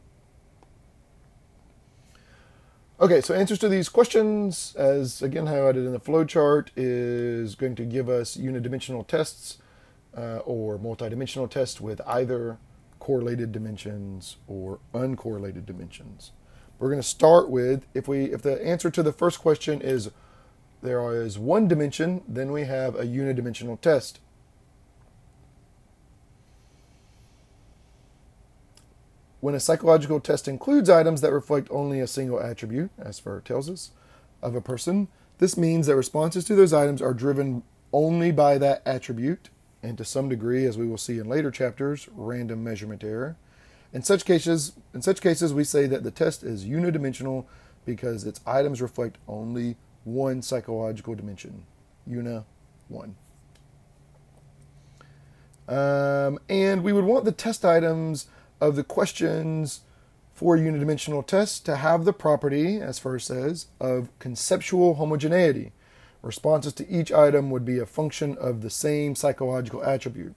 Okay, 3.00 3.20
so 3.20 3.32
answers 3.32 3.60
to 3.60 3.68
these 3.68 3.88
questions, 3.88 4.74
as 4.74 5.22
again 5.22 5.46
highlighted 5.46 5.86
in 5.86 5.92
the 5.92 6.00
flowchart, 6.00 6.70
is 6.74 7.54
going 7.54 7.76
to 7.76 7.84
give 7.84 8.08
us 8.08 8.36
unidimensional 8.36 9.06
tests 9.06 9.58
uh, 10.16 10.38
or 10.38 10.78
multidimensional 10.78 11.48
tests 11.48 11.80
with 11.80 12.00
either 12.08 12.58
correlated 12.98 13.52
dimensions 13.52 14.38
or 14.48 14.80
uncorrelated 14.92 15.64
dimensions. 15.64 16.32
We're 16.80 16.88
going 16.88 17.00
to 17.00 17.06
start 17.06 17.48
with 17.48 17.86
if 17.94 18.08
we 18.08 18.24
if 18.32 18.42
the 18.42 18.60
answer 18.66 18.90
to 18.90 19.02
the 19.04 19.12
first 19.12 19.38
question 19.38 19.80
is 19.80 20.10
there 20.82 21.22
is 21.22 21.38
one 21.38 21.68
dimension, 21.68 22.22
then 22.26 22.50
we 22.50 22.64
have 22.64 22.96
a 22.96 23.04
unidimensional 23.04 23.80
test. 23.80 24.18
When 29.40 29.54
a 29.54 29.60
psychological 29.60 30.20
test 30.20 30.48
includes 30.48 30.90
items 30.90 31.20
that 31.20 31.32
reflect 31.32 31.68
only 31.70 32.00
a 32.00 32.06
single 32.06 32.40
attribute, 32.40 32.90
as 32.98 33.20
Furr 33.20 33.40
tells 33.40 33.70
us, 33.70 33.92
of 34.42 34.54
a 34.54 34.60
person, 34.60 35.08
this 35.38 35.56
means 35.56 35.86
that 35.86 35.96
responses 35.96 36.44
to 36.46 36.54
those 36.54 36.72
items 36.72 37.00
are 37.00 37.14
driven 37.14 37.62
only 37.92 38.32
by 38.32 38.58
that 38.58 38.82
attribute, 38.84 39.50
and 39.82 39.96
to 39.96 40.04
some 40.04 40.28
degree, 40.28 40.64
as 40.66 40.76
we 40.76 40.86
will 40.86 40.98
see 40.98 41.18
in 41.18 41.28
later 41.28 41.50
chapters, 41.50 42.08
random 42.12 42.64
measurement 42.64 43.04
error. 43.04 43.36
In 43.92 44.02
such 44.02 44.24
cases, 44.24 44.72
in 44.92 45.02
such 45.02 45.20
cases, 45.20 45.54
we 45.54 45.64
say 45.64 45.86
that 45.86 46.02
the 46.02 46.10
test 46.10 46.42
is 46.42 46.64
unidimensional 46.64 47.46
because 47.86 48.24
its 48.24 48.40
items 48.46 48.82
reflect 48.82 49.18
only 49.26 49.76
one 50.04 50.42
psychological 50.42 51.14
dimension, 51.14 51.64
una 52.10 52.44
one. 52.88 53.14
Um, 55.68 56.38
and 56.48 56.82
we 56.82 56.92
would 56.92 57.04
want 57.04 57.24
the 57.24 57.32
test 57.32 57.64
items 57.64 58.26
of 58.60 58.76
the 58.76 58.84
questions 58.84 59.80
for 60.34 60.56
unidimensional 60.56 61.26
tests 61.26 61.58
to 61.60 61.76
have 61.76 62.04
the 62.04 62.12
property, 62.12 62.80
as 62.80 62.98
Furr 62.98 63.18
says, 63.18 63.66
of 63.80 64.08
conceptual 64.18 64.94
homogeneity. 64.94 65.72
Responses 66.22 66.72
to 66.74 66.88
each 66.88 67.12
item 67.12 67.50
would 67.50 67.64
be 67.64 67.78
a 67.78 67.86
function 67.86 68.36
of 68.38 68.60
the 68.60 68.70
same 68.70 69.14
psychological 69.14 69.82
attribute. 69.82 70.34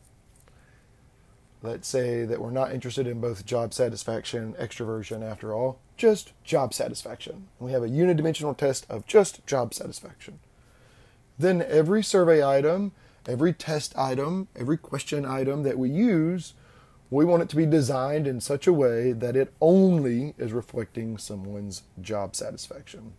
Let's 1.64 1.88
say 1.88 2.26
that 2.26 2.42
we're 2.42 2.50
not 2.50 2.74
interested 2.74 3.06
in 3.06 3.22
both 3.22 3.46
job 3.46 3.74
satisfaction 3.74 4.44
and 4.44 4.56
extroversion 4.56 5.22
after 5.24 5.54
all, 5.54 5.78
just 5.96 6.34
job 6.44 6.74
satisfaction. 6.74 7.48
We 7.60 7.72
have 7.72 7.84
a 7.84 7.88
unidimensional 7.88 8.58
test 8.58 8.88
of 8.90 9.06
just 9.06 9.46
job 9.46 9.76
satisfaction. 9.76 10.40
Then 11.38 11.62
every 11.62 12.02
survey 12.02 12.44
item, 12.44 12.94
every 13.28 13.54
test 13.54 13.96
item, 13.96 14.48
every 14.56 14.78
question 14.78 15.26
item 15.26 15.62
that 15.62 15.78
we 15.78 15.92
use 15.92 16.54
we 17.12 17.26
want 17.26 17.44
it 17.44 17.50
to 17.50 17.58
be 17.58 17.66
designed 17.66 18.26
in 18.26 18.40
such 18.40 18.66
a 18.66 18.74
way 18.74 19.12
that 19.12 19.36
it 19.36 19.54
only 19.60 20.34
is 20.38 20.54
reflecting 20.54 21.18
someone's 21.18 21.84
job 22.02 22.36
satisfaction. 22.36 23.14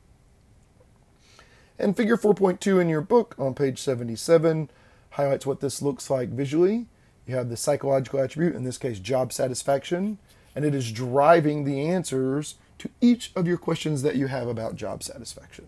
And 1.78 1.94
figure 1.94 2.16
4.2 2.16 2.80
in 2.80 2.88
your 2.88 3.02
book 3.02 3.34
on 3.38 3.54
page 3.54 3.78
77 3.78 4.70
highlights 5.10 5.44
what 5.44 5.60
this 5.60 5.82
looks 5.82 6.08
like 6.08 6.30
visually. 6.30 6.86
You 7.26 7.36
have 7.36 7.50
the 7.50 7.56
psychological 7.56 8.20
attribute, 8.20 8.56
in 8.56 8.64
this 8.64 8.78
case, 8.78 8.98
job 8.98 9.30
satisfaction, 9.30 10.18
and 10.56 10.64
it 10.64 10.74
is 10.74 10.90
driving 10.90 11.64
the 11.64 11.86
answers 11.86 12.56
to 12.78 12.88
each 13.02 13.30
of 13.36 13.46
your 13.46 13.58
questions 13.58 14.02
that 14.02 14.16
you 14.16 14.26
have 14.26 14.48
about 14.48 14.74
job 14.74 15.02
satisfaction. 15.02 15.66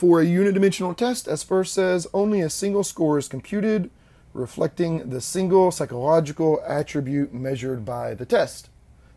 For 0.00 0.22
a 0.22 0.24
unidimensional 0.24 0.96
test, 0.96 1.28
as 1.28 1.42
Furr 1.42 1.62
says, 1.62 2.06
only 2.14 2.40
a 2.40 2.48
single 2.48 2.84
score 2.84 3.18
is 3.18 3.28
computed, 3.28 3.90
reflecting 4.32 5.10
the 5.10 5.20
single 5.20 5.70
psychological 5.70 6.62
attribute 6.66 7.34
measured 7.34 7.84
by 7.84 8.14
the 8.14 8.24
test. 8.24 8.70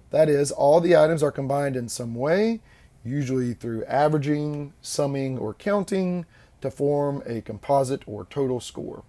That 0.10 0.28
is, 0.28 0.52
all 0.52 0.82
the 0.82 0.98
items 0.98 1.24
are 1.24 1.32
combined 1.32 1.78
in 1.78 1.88
some 1.88 2.16
way, 2.16 2.60
usually 3.02 3.54
through 3.54 3.86
averaging, 3.86 4.74
summing, 4.82 5.38
or 5.38 5.54
counting, 5.54 6.25
to 6.60 6.70
form 6.70 7.24
a 7.25 7.40
composite 7.40 8.04
or 8.06 8.25
total 8.25 8.60
score. 8.60 9.06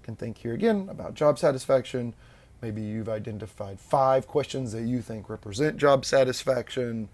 You 0.00 0.02
can 0.02 0.16
think 0.16 0.38
here 0.38 0.54
again 0.54 0.88
about 0.90 1.12
job 1.12 1.38
satisfaction. 1.38 2.14
Maybe 2.62 2.80
you've 2.80 3.10
identified 3.10 3.80
five 3.80 4.26
questions 4.26 4.72
that 4.72 4.84
you 4.84 5.02
think 5.02 5.28
represent 5.28 5.76
job 5.76 6.06
satisfaction. 6.06 7.10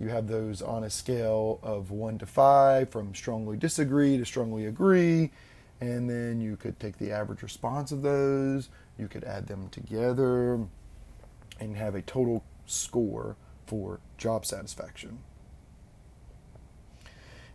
You 0.00 0.08
have 0.08 0.28
those 0.28 0.62
on 0.62 0.84
a 0.84 0.90
scale 0.90 1.58
of 1.62 1.90
1 1.90 2.18
to 2.18 2.26
5, 2.26 2.88
from 2.90 3.14
strongly 3.14 3.56
disagree 3.56 4.16
to 4.16 4.24
strongly 4.24 4.66
agree. 4.66 5.30
And 5.80 6.08
then 6.08 6.40
you 6.40 6.56
could 6.56 6.78
take 6.78 6.98
the 6.98 7.12
average 7.12 7.42
response 7.42 7.92
of 7.92 8.02
those, 8.02 8.68
you 8.98 9.08
could 9.08 9.24
add 9.24 9.46
them 9.46 9.68
together, 9.70 10.60
and 11.60 11.76
have 11.76 11.94
a 11.94 12.02
total 12.02 12.44
score 12.66 13.36
for 13.66 14.00
job 14.16 14.44
satisfaction. 14.44 15.18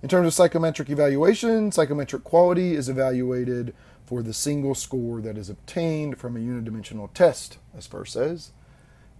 In 0.02 0.10
terms 0.10 0.28
of 0.28 0.34
psychometric 0.34 0.90
evaluation, 0.90 1.72
psychometric 1.72 2.26
quality 2.26 2.76
is 2.76 2.90
evaluated 2.90 3.74
for 4.06 4.22
the 4.22 4.34
single 4.34 4.76
score 4.76 5.22
that 5.22 5.38
is 5.38 5.50
obtained 5.50 6.18
from 6.18 6.36
a 6.36 6.40
unidimensional 6.40 7.12
test, 7.14 7.58
as 7.76 7.88
Furr 7.88 8.04
says. 8.04 8.52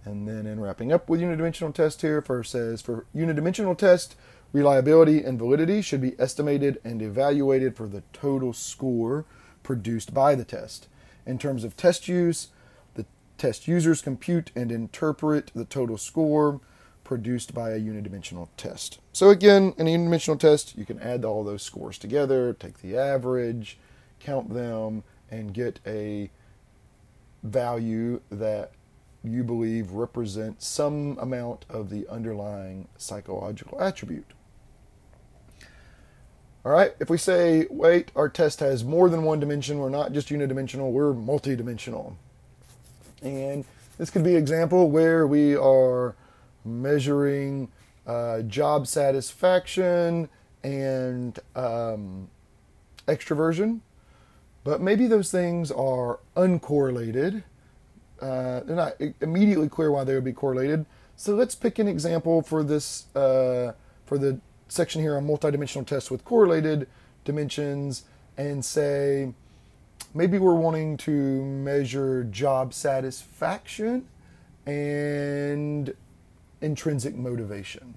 And 0.04 0.28
then 0.28 0.46
in 0.46 0.60
wrapping 0.60 0.92
up 0.92 1.08
with 1.08 1.20
unidimensional 1.20 1.74
test 1.74 2.02
here, 2.02 2.20
Furr 2.20 2.42
says 2.42 2.82
for 2.82 3.06
unidimensional 3.14 3.76
test, 3.76 4.16
reliability 4.52 5.24
and 5.24 5.38
validity 5.38 5.80
should 5.80 6.00
be 6.00 6.18
estimated 6.18 6.80
and 6.84 7.00
evaluated 7.00 7.76
for 7.76 7.88
the 7.88 8.02
total 8.12 8.52
score 8.52 9.24
produced 9.62 10.12
by 10.12 10.34
the 10.34 10.44
test. 10.44 10.88
In 11.26 11.38
terms 11.38 11.64
of 11.64 11.76
test 11.76 12.06
use, 12.06 12.48
the 12.94 13.06
test 13.38 13.66
users 13.66 14.02
compute 14.02 14.50
and 14.54 14.70
interpret 14.70 15.50
the 15.54 15.64
total 15.64 15.96
score 15.96 16.60
produced 17.02 17.54
by 17.54 17.70
a 17.70 17.80
unidimensional 17.80 18.48
test. 18.56 18.98
So 19.12 19.30
again, 19.30 19.74
in 19.78 19.86
a 19.86 19.90
unidimensional 19.90 20.38
test, 20.38 20.76
you 20.76 20.84
can 20.84 21.00
add 21.00 21.24
all 21.24 21.44
those 21.44 21.62
scores 21.62 21.98
together, 21.98 22.52
take 22.52 22.80
the 22.80 22.96
average, 22.96 23.78
count 24.20 24.52
them, 24.52 25.02
and 25.30 25.52
get 25.52 25.80
a 25.86 26.30
value 27.42 28.20
that 28.30 28.72
you 29.24 29.42
believe 29.42 29.92
represent 29.92 30.62
some 30.62 31.18
amount 31.18 31.64
of 31.68 31.88
the 31.88 32.06
underlying 32.08 32.86
psychological 32.98 33.80
attribute. 33.80 34.32
All 36.64 36.72
right, 36.72 36.94
if 37.00 37.10
we 37.10 37.18
say, 37.18 37.66
wait, 37.70 38.10
our 38.14 38.28
test 38.28 38.60
has 38.60 38.84
more 38.84 39.08
than 39.08 39.22
one 39.22 39.40
dimension, 39.40 39.78
we're 39.78 39.88
not 39.88 40.12
just 40.12 40.28
unidimensional, 40.28 40.92
we're 40.92 41.12
multidimensional. 41.12 42.14
And 43.22 43.64
this 43.98 44.10
could 44.10 44.24
be 44.24 44.32
an 44.32 44.38
example 44.38 44.90
where 44.90 45.26
we 45.26 45.56
are 45.56 46.14
measuring 46.64 47.70
uh, 48.06 48.42
job 48.42 48.86
satisfaction 48.86 50.28
and 50.62 51.38
um, 51.54 52.28
extroversion, 53.06 53.80
but 54.64 54.80
maybe 54.80 55.06
those 55.06 55.30
things 55.30 55.70
are 55.70 56.18
uncorrelated. 56.36 57.42
Uh, 58.24 58.60
they're 58.60 58.74
not 58.74 58.94
immediately 59.20 59.68
clear 59.68 59.90
why 59.90 60.02
they 60.02 60.14
would 60.14 60.24
be 60.24 60.32
correlated. 60.32 60.86
So 61.14 61.34
let's 61.34 61.54
pick 61.54 61.78
an 61.78 61.86
example 61.86 62.40
for 62.40 62.62
this 62.62 63.14
uh, 63.14 63.72
for 64.06 64.16
the 64.16 64.40
section 64.68 65.02
here 65.02 65.16
on 65.18 65.26
multidimensional 65.26 65.86
tests 65.86 66.10
with 66.10 66.24
correlated 66.24 66.88
dimensions 67.26 68.04
and 68.38 68.64
say 68.64 69.34
maybe 70.14 70.38
we're 70.38 70.54
wanting 70.54 70.96
to 70.96 71.10
measure 71.10 72.24
job 72.24 72.72
satisfaction 72.72 74.06
and 74.64 75.94
intrinsic 76.62 77.14
motivation. 77.14 77.94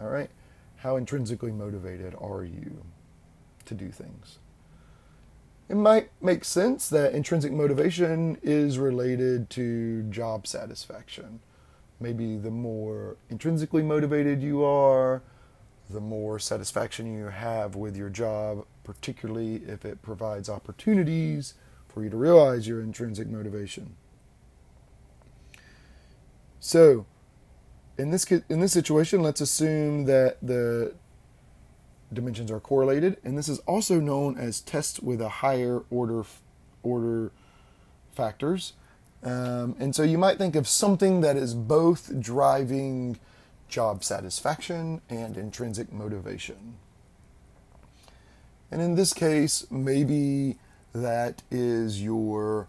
All 0.00 0.08
right? 0.08 0.30
How 0.76 0.96
intrinsically 0.96 1.50
motivated 1.50 2.14
are 2.20 2.44
you 2.44 2.84
to 3.64 3.74
do 3.74 3.90
things? 3.90 4.38
It 5.68 5.76
might 5.76 6.10
make 6.22 6.44
sense 6.44 6.88
that 6.88 7.12
intrinsic 7.12 7.52
motivation 7.52 8.38
is 8.42 8.78
related 8.78 9.50
to 9.50 10.02
job 10.04 10.46
satisfaction. 10.46 11.40
Maybe 12.00 12.38
the 12.38 12.50
more 12.50 13.16
intrinsically 13.28 13.82
motivated 13.82 14.42
you 14.42 14.64
are, 14.64 15.22
the 15.90 16.00
more 16.00 16.38
satisfaction 16.38 17.12
you 17.12 17.26
have 17.26 17.74
with 17.74 17.96
your 17.96 18.08
job, 18.08 18.64
particularly 18.84 19.56
if 19.66 19.84
it 19.84 20.00
provides 20.00 20.48
opportunities 20.48 21.54
for 21.88 22.02
you 22.02 22.10
to 22.10 22.16
realize 22.16 22.66
your 22.66 22.80
intrinsic 22.80 23.28
motivation. 23.28 23.96
So, 26.60 27.06
in 27.98 28.10
this 28.10 28.24
in 28.48 28.60
this 28.60 28.72
situation, 28.72 29.22
let's 29.22 29.40
assume 29.40 30.04
that 30.04 30.38
the 30.42 30.94
dimensions 32.12 32.50
are 32.50 32.60
correlated, 32.60 33.18
and 33.24 33.36
this 33.36 33.48
is 33.48 33.58
also 33.60 34.00
known 34.00 34.38
as 34.38 34.60
tests 34.60 35.00
with 35.00 35.20
a 35.20 35.28
higher 35.28 35.82
order 35.90 36.24
order 36.82 37.32
factors. 38.12 38.72
Um, 39.22 39.74
and 39.78 39.94
so 39.94 40.02
you 40.02 40.18
might 40.18 40.38
think 40.38 40.54
of 40.54 40.68
something 40.68 41.20
that 41.22 41.36
is 41.36 41.54
both 41.54 42.20
driving 42.20 43.18
job 43.68 44.04
satisfaction 44.04 45.00
and 45.10 45.36
intrinsic 45.36 45.92
motivation. 45.92 46.76
And 48.70 48.80
in 48.80 48.94
this 48.94 49.12
case, 49.12 49.66
maybe 49.70 50.58
that 50.92 51.42
is 51.50 52.02
your 52.02 52.68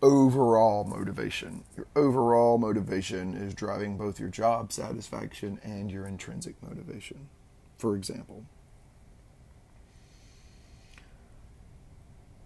overall 0.00 0.84
motivation. 0.84 1.64
Your 1.76 1.86
overall 1.96 2.58
motivation 2.58 3.34
is 3.34 3.54
driving 3.54 3.96
both 3.96 4.20
your 4.20 4.28
job 4.28 4.72
satisfaction 4.72 5.58
and 5.62 5.90
your 5.90 6.06
intrinsic 6.06 6.54
motivation, 6.62 7.28
for 7.78 7.96
example. 7.96 8.44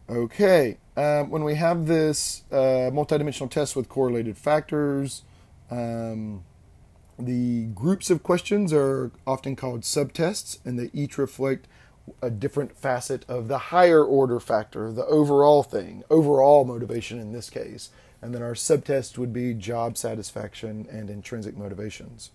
Okay, 0.09 0.77
um, 0.97 1.31
when 1.31 1.43
we 1.43 1.55
have 1.55 1.87
this 1.87 2.43
uh, 2.53 2.91
multidimensional 2.93 3.51
test 3.51 3.75
with 3.75 3.89
correlated 3.89 4.37
factors, 4.37 5.23
um, 5.71 6.45
the 7.19 7.65
groups 7.67 8.11
of 8.11 8.23
questions 8.23 8.73
are 8.73 9.11
often 9.27 9.57
called 9.57 9.83
subtests, 9.83 10.59
and 10.67 10.79
they 10.79 10.91
each 10.93 11.17
reflect 11.17 11.67
a 12.21 12.31
different 12.31 12.77
facet 12.77 13.25
of 13.29 13.49
the 13.49 13.59
higher 13.59 14.05
order 14.05 14.41
factor, 14.41 14.93
the 14.93 15.07
overall 15.07 15.63
thing, 15.63 16.03
overall 16.11 16.65
motivation 16.65 17.19
in 17.19 17.33
this 17.33 17.49
case. 17.49 17.91
And 18.21 18.35
then 18.35 18.43
our 18.43 18.55
subtests 18.55 19.17
would 19.19 19.33
be 19.33 19.55
job 19.55 19.97
satisfaction 19.97 20.87
and 20.91 21.11
intrinsic 21.11 21.57
motivations. 21.57 22.31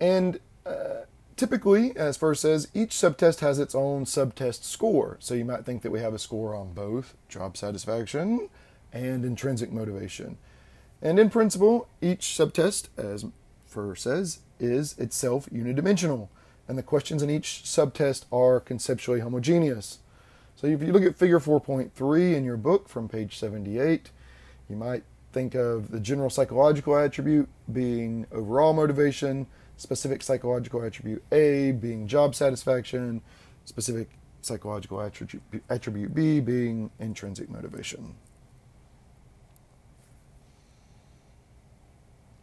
And 0.00 0.40
uh, 0.64 1.04
typically, 1.36 1.96
as 1.96 2.16
Furr 2.16 2.34
says, 2.34 2.68
each 2.74 2.92
subtest 2.92 3.40
has 3.40 3.58
its 3.58 3.74
own 3.74 4.06
subtest 4.06 4.64
score. 4.64 5.16
So 5.20 5.34
you 5.34 5.44
might 5.44 5.64
think 5.64 5.82
that 5.82 5.90
we 5.90 6.00
have 6.00 6.14
a 6.14 6.18
score 6.18 6.54
on 6.54 6.72
both 6.72 7.14
job 7.28 7.56
satisfaction 7.56 8.48
and 8.92 9.24
intrinsic 9.24 9.72
motivation. 9.72 10.38
And 11.02 11.18
in 11.18 11.30
principle, 11.30 11.88
each 12.00 12.34
subtest, 12.34 12.90
as 12.96 13.24
Furr 13.66 13.94
says, 13.94 14.40
is 14.58 14.98
itself 14.98 15.48
unidimensional, 15.50 16.28
and 16.68 16.76
the 16.76 16.82
questions 16.82 17.22
in 17.22 17.30
each 17.30 17.66
subtest 17.66 18.26
are 18.30 18.60
conceptually 18.60 19.20
homogeneous. 19.20 19.98
So 20.56 20.66
if 20.66 20.82
you 20.82 20.92
look 20.92 21.04
at 21.04 21.16
figure 21.16 21.40
4.3 21.40 22.34
in 22.34 22.44
your 22.44 22.58
book 22.58 22.88
from 22.88 23.08
page 23.08 23.38
78, 23.38 24.10
you 24.68 24.76
might 24.76 25.04
think 25.32 25.54
of 25.54 25.90
the 25.90 26.00
general 26.00 26.28
psychological 26.28 26.96
attribute 26.96 27.48
being 27.72 28.26
overall 28.30 28.72
motivation, 28.72 29.46
specific 29.80 30.22
psychological 30.22 30.82
attribute 30.82 31.22
A 31.32 31.72
being 31.72 32.06
job 32.06 32.34
satisfaction, 32.34 33.22
specific 33.64 34.10
psychological 34.42 35.00
attribute, 35.00 35.42
attribute 35.70 36.14
B 36.14 36.40
being 36.40 36.90
intrinsic 36.98 37.48
motivation. 37.48 38.14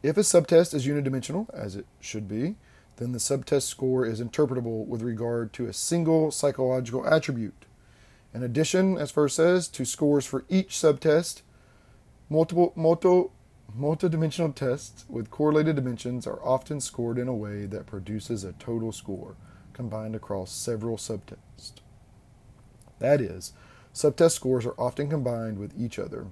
If 0.02 0.18
a 0.18 0.24
subtest 0.24 0.74
is 0.74 0.88
unidimensional, 0.88 1.48
as 1.54 1.76
it 1.76 1.86
should 2.00 2.28
be, 2.28 2.56
then 2.96 3.12
the 3.12 3.20
subtest 3.20 3.68
score 3.68 4.04
is 4.04 4.20
interpretable 4.20 4.88
with 4.88 5.04
regard 5.04 5.54
to 5.54 5.68
a 5.68 5.74
single 5.74 6.32
psychological 6.32 7.06
attribute. 7.06 7.66
In 8.34 8.42
addition, 8.42 8.98
as 8.98 9.12
Furr 9.12 9.30
says, 9.30 9.68
to 9.70 9.86
scores 9.86 10.26
for 10.26 10.44
each 10.50 10.78
subtest, 10.78 11.44
multiple 12.30 12.74
multi, 12.76 13.30
multidimensional 13.78 14.54
tests 14.54 15.06
with 15.08 15.30
correlated 15.30 15.76
dimensions 15.76 16.26
are 16.26 16.44
often 16.44 16.82
scored 16.82 17.18
in 17.18 17.28
a 17.28 17.36
way 17.36 17.66
that 17.66 17.86
produces 17.86 18.44
a 18.44 18.54
total 18.54 18.92
score 18.92 19.36
combined 19.74 20.16
across 20.16 20.52
several 20.52 20.98
subtests. 20.98 21.74
That 23.00 23.22
is, 23.22 23.54
subtest 23.94 24.36
scores 24.36 24.66
are 24.66 24.80
often 24.80 25.10
combined 25.10 25.60
with 25.60 25.80
each 25.80 26.00
other, 26.00 26.28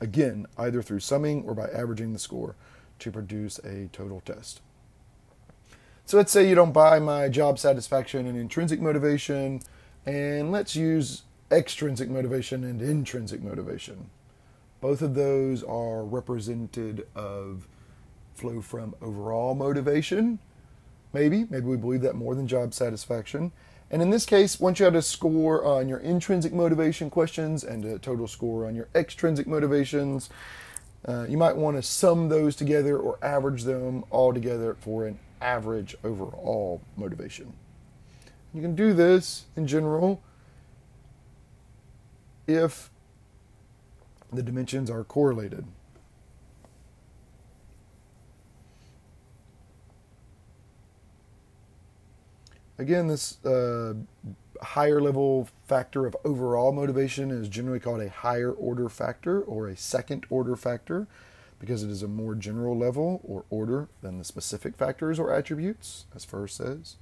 again, 0.00 0.46
either 0.56 0.82
through 0.82 1.00
summing 1.00 1.44
or 1.44 1.54
by 1.54 1.68
averaging 1.68 2.12
the 2.12 2.18
score 2.18 2.56
to 2.98 3.10
produce 3.10 3.58
a 3.58 3.88
total 3.92 4.20
test. 4.20 4.62
So 6.06 6.16
let's 6.16 6.32
say 6.32 6.48
you 6.48 6.54
don't 6.54 6.72
buy 6.72 6.98
my 6.98 7.28
job 7.28 7.58
satisfaction 7.58 8.26
and 8.26 8.38
intrinsic 8.38 8.80
motivation, 8.80 9.60
and 10.06 10.52
let's 10.52 10.76
use 10.76 11.22
extrinsic 11.50 12.08
motivation 12.08 12.64
and 12.64 12.80
intrinsic 12.80 13.42
motivation. 13.42 14.10
Both 14.80 15.02
of 15.02 15.14
those 15.14 15.62
are 15.62 16.04
represented 16.04 17.06
of 17.14 17.66
flow 18.34 18.60
from 18.60 18.94
overall 19.00 19.54
motivation. 19.54 20.38
Maybe, 21.12 21.46
maybe 21.48 21.66
we 21.66 21.76
believe 21.76 22.02
that 22.02 22.14
more 22.14 22.34
than 22.34 22.46
job 22.46 22.74
satisfaction. 22.74 23.52
And 23.90 24.02
in 24.02 24.10
this 24.10 24.26
case, 24.26 24.58
once 24.58 24.78
you 24.78 24.84
have 24.84 24.94
a 24.94 25.02
score 25.02 25.64
on 25.64 25.88
your 25.88 25.98
intrinsic 26.00 26.52
motivation 26.52 27.08
questions 27.08 27.64
and 27.64 27.84
a 27.84 27.98
total 27.98 28.26
score 28.26 28.66
on 28.66 28.74
your 28.74 28.88
extrinsic 28.94 29.46
motivations, 29.46 30.28
uh, 31.06 31.24
you 31.28 31.36
might 31.36 31.56
want 31.56 31.76
to 31.76 31.82
sum 31.82 32.28
those 32.28 32.56
together 32.56 32.98
or 32.98 33.18
average 33.22 33.62
them 33.62 34.04
all 34.10 34.34
together 34.34 34.76
for 34.80 35.06
an 35.06 35.18
average 35.40 35.96
overall 36.02 36.80
motivation. 36.96 37.52
You 38.52 38.60
can 38.60 38.74
do 38.74 38.92
this 38.92 39.44
in 39.56 39.66
general 39.66 40.20
if 42.46 42.90
the 44.32 44.42
dimensions 44.42 44.90
are 44.90 45.04
correlated. 45.04 45.66
Again, 52.78 53.06
this 53.06 53.42
uh, 53.44 53.94
higher 54.60 55.00
level 55.00 55.48
factor 55.66 56.06
of 56.06 56.16
overall 56.24 56.72
motivation 56.72 57.30
is 57.30 57.48
generally 57.48 57.80
called 57.80 58.00
a 58.02 58.10
higher 58.10 58.52
order 58.52 58.88
factor 58.88 59.40
or 59.40 59.68
a 59.68 59.76
second 59.76 60.26
order 60.28 60.56
factor 60.56 61.06
because 61.58 61.82
it 61.82 61.90
is 61.90 62.02
a 62.02 62.08
more 62.08 62.34
general 62.34 62.76
level 62.76 63.20
or 63.24 63.44
order 63.48 63.88
than 64.02 64.18
the 64.18 64.24
specific 64.24 64.76
factors 64.76 65.18
or 65.18 65.32
attributes, 65.32 66.04
as 66.14 66.24
Furr 66.24 66.46
says. 66.46 66.96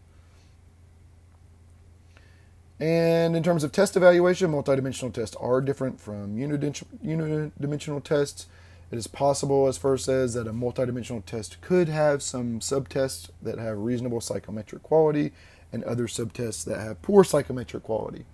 And 2.85 3.35
in 3.35 3.43
terms 3.43 3.65
of 3.65 3.73
test 3.73 3.97
evaluation, 3.97 4.53
multidimensional 4.53 5.11
tests 5.11 5.35
are 5.37 5.63
different 5.63 5.99
from 5.99 6.37
unidimensional 6.37 8.05
tests. 8.05 8.47
It 8.91 8.99
is 8.99 9.07
possible, 9.07 9.67
as 9.69 9.79
Furr 9.79 9.97
says, 9.97 10.35
that 10.35 10.47
a 10.47 10.53
multidimensional 10.53 11.25
test 11.25 11.59
could 11.63 11.89
have 11.89 12.23
some 12.23 12.61
subtests 12.61 13.31
that 13.41 13.59
have 13.59 13.79
reasonable 13.79 14.21
psychometric 14.21 14.83
quality 14.83 15.33
and 15.73 15.83
other 15.85 16.07
subtests 16.07 16.63
that 16.67 16.79
have 16.79 17.01
poor 17.01 17.25
psychometric 17.25 17.85
quality. 17.85 18.27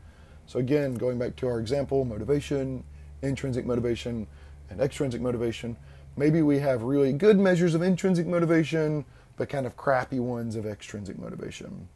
So 0.48 0.58
again, 0.58 0.94
going 0.94 1.16
back 1.16 1.36
to 1.36 1.46
our 1.46 1.60
example, 1.60 2.04
motivation, 2.04 2.82
intrinsic 3.22 3.64
motivation, 3.64 4.26
and 4.68 4.80
extrinsic 4.80 5.20
motivation. 5.20 5.76
Maybe 6.16 6.42
we 6.42 6.58
have 6.58 6.82
really 6.82 7.12
good 7.12 7.38
measures 7.38 7.76
of 7.76 7.82
intrinsic 7.82 8.26
motivation, 8.26 9.04
but 9.36 9.48
kind 9.48 9.64
of 9.64 9.76
crappy 9.76 10.18
ones 10.18 10.56
of 10.56 10.66
extrinsic 10.66 11.20
motivation. 11.20 11.88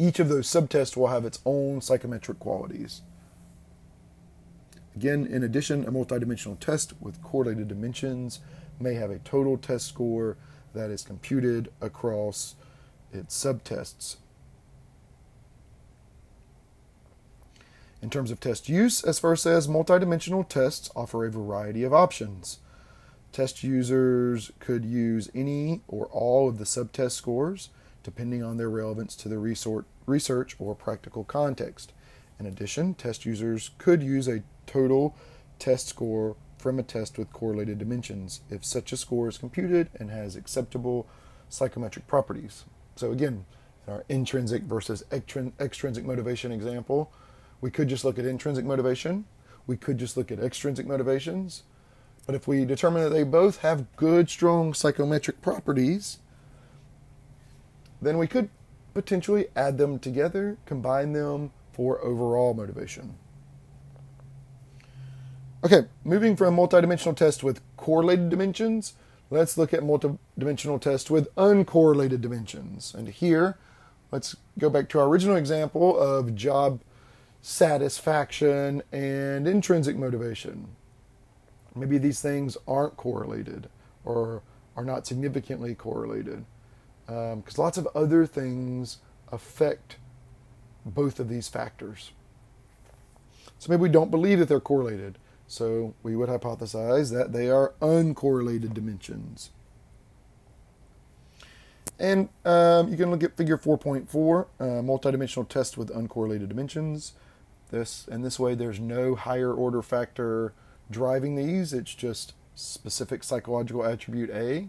Each 0.00 0.18
of 0.18 0.30
those 0.30 0.48
subtests 0.48 0.96
will 0.96 1.08
have 1.08 1.26
its 1.26 1.40
own 1.44 1.82
psychometric 1.82 2.38
qualities. 2.38 3.02
Again, 4.96 5.26
in 5.26 5.42
addition, 5.42 5.84
a 5.84 5.92
multidimensional 5.92 6.58
test 6.58 6.94
with 7.02 7.22
correlated 7.22 7.68
dimensions 7.68 8.40
may 8.80 8.94
have 8.94 9.10
a 9.10 9.18
total 9.18 9.58
test 9.58 9.86
score 9.86 10.38
that 10.72 10.88
is 10.88 11.02
computed 11.02 11.70
across 11.82 12.54
its 13.12 13.38
subtests. 13.38 14.16
In 18.00 18.08
terms 18.08 18.30
of 18.30 18.40
test 18.40 18.70
use, 18.70 19.04
as 19.04 19.18
Furr 19.18 19.36
says, 19.36 19.68
multidimensional 19.68 20.48
tests 20.48 20.88
offer 20.96 21.26
a 21.26 21.30
variety 21.30 21.84
of 21.84 21.92
options. 21.92 22.60
Test 23.32 23.62
users 23.62 24.50
could 24.60 24.86
use 24.86 25.28
any 25.34 25.82
or 25.88 26.06
all 26.06 26.48
of 26.48 26.56
the 26.56 26.64
subtest 26.64 27.18
scores, 27.18 27.68
depending 28.02 28.42
on 28.42 28.56
their 28.56 28.70
relevance 28.70 29.14
to 29.16 29.28
the 29.28 29.38
research 29.38 30.56
or 30.58 30.74
practical 30.74 31.24
context. 31.24 31.92
In 32.38 32.46
addition, 32.46 32.94
test 32.94 33.26
users 33.26 33.70
could 33.78 34.02
use 34.02 34.28
a 34.28 34.42
total 34.66 35.14
test 35.58 35.88
score 35.88 36.36
from 36.56 36.78
a 36.78 36.82
test 36.82 37.18
with 37.18 37.32
correlated 37.32 37.78
dimensions 37.78 38.40
if 38.50 38.64
such 38.64 38.92
a 38.92 38.96
score 38.96 39.28
is 39.28 39.38
computed 39.38 39.88
and 39.98 40.10
has 40.10 40.36
acceptable 40.36 41.06
psychometric 41.48 42.06
properties. 42.06 42.64
So, 42.96 43.12
again, 43.12 43.44
in 43.86 43.92
our 43.92 44.04
intrinsic 44.08 44.62
versus 44.62 45.02
extrinsic 45.12 46.04
motivation 46.04 46.52
example, 46.52 47.12
we 47.60 47.70
could 47.70 47.88
just 47.88 48.04
look 48.04 48.18
at 48.18 48.24
intrinsic 48.24 48.64
motivation. 48.64 49.24
We 49.66 49.76
could 49.76 49.98
just 49.98 50.16
look 50.16 50.30
at 50.30 50.38
extrinsic 50.38 50.86
motivations. 50.86 51.62
But 52.26 52.34
if 52.34 52.46
we 52.46 52.64
determine 52.64 53.02
that 53.02 53.10
they 53.10 53.22
both 53.22 53.58
have 53.58 53.94
good, 53.96 54.28
strong 54.30 54.74
psychometric 54.74 55.40
properties, 55.40 56.18
then 58.02 58.18
we 58.18 58.26
could 58.26 58.48
potentially 58.94 59.46
add 59.54 59.78
them 59.78 59.98
together, 59.98 60.56
combine 60.66 61.12
them 61.12 61.52
for 61.72 62.02
overall 62.04 62.54
motivation. 62.54 63.14
Okay, 65.62 65.82
moving 66.04 66.36
from 66.36 66.56
multidimensional 66.56 67.14
test 67.14 67.44
with 67.44 67.60
correlated 67.76 68.30
dimensions, 68.30 68.94
let's 69.28 69.58
look 69.58 69.74
at 69.74 69.80
multidimensional 69.80 70.80
test 70.80 71.10
with 71.10 71.34
uncorrelated 71.34 72.20
dimensions. 72.20 72.94
And 72.94 73.08
here, 73.08 73.58
let's 74.10 74.36
go 74.58 74.70
back 74.70 74.88
to 74.90 74.98
our 74.98 75.06
original 75.06 75.36
example 75.36 75.98
of 75.98 76.34
job 76.34 76.80
satisfaction 77.42 78.82
and 78.92 79.46
intrinsic 79.46 79.96
motivation. 79.96 80.68
Maybe 81.74 81.98
these 81.98 82.20
things 82.20 82.56
aren't 82.66 82.96
correlated 82.96 83.68
or 84.04 84.42
are 84.76 84.84
not 84.84 85.06
significantly 85.06 85.74
correlated 85.74 86.44
because 87.10 87.58
um, 87.58 87.64
lots 87.64 87.76
of 87.76 87.88
other 87.92 88.24
things 88.24 88.98
affect 89.32 89.96
both 90.86 91.18
of 91.18 91.28
these 91.28 91.48
factors. 91.48 92.12
So 93.58 93.70
maybe 93.70 93.82
we 93.82 93.88
don't 93.88 94.10
believe 94.10 94.38
that 94.38 94.48
they're 94.48 94.60
correlated. 94.60 95.18
So 95.48 95.94
we 96.04 96.14
would 96.14 96.28
hypothesize 96.28 97.12
that 97.12 97.32
they 97.32 97.50
are 97.50 97.74
uncorrelated 97.82 98.74
dimensions. 98.74 99.50
And 101.98 102.28
um, 102.44 102.88
you 102.88 102.96
can 102.96 103.10
look 103.10 103.24
at 103.24 103.36
figure 103.36 103.58
4.4, 103.58 104.46
uh, 104.58 104.64
multidimensional 104.82 105.48
test 105.48 105.76
with 105.76 105.90
uncorrelated 105.90 106.48
dimensions. 106.48 107.14
This 107.70 108.08
and 108.10 108.24
this 108.24 108.38
way, 108.38 108.54
there's 108.54 108.80
no 108.80 109.16
higher 109.16 109.52
order 109.52 109.82
factor 109.82 110.54
driving 110.90 111.34
these. 111.34 111.72
It's 111.72 111.94
just 111.94 112.34
specific 112.54 113.24
psychological 113.24 113.84
attribute 113.84 114.30
A, 114.30 114.68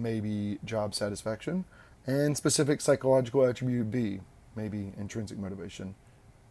maybe 0.00 0.58
job 0.64 0.94
satisfaction, 0.94 1.64
and 2.06 2.36
specific 2.36 2.80
psychological 2.80 3.44
attribute 3.44 3.90
B, 3.90 4.20
maybe 4.56 4.92
intrinsic 4.98 5.38
motivation, 5.38 5.94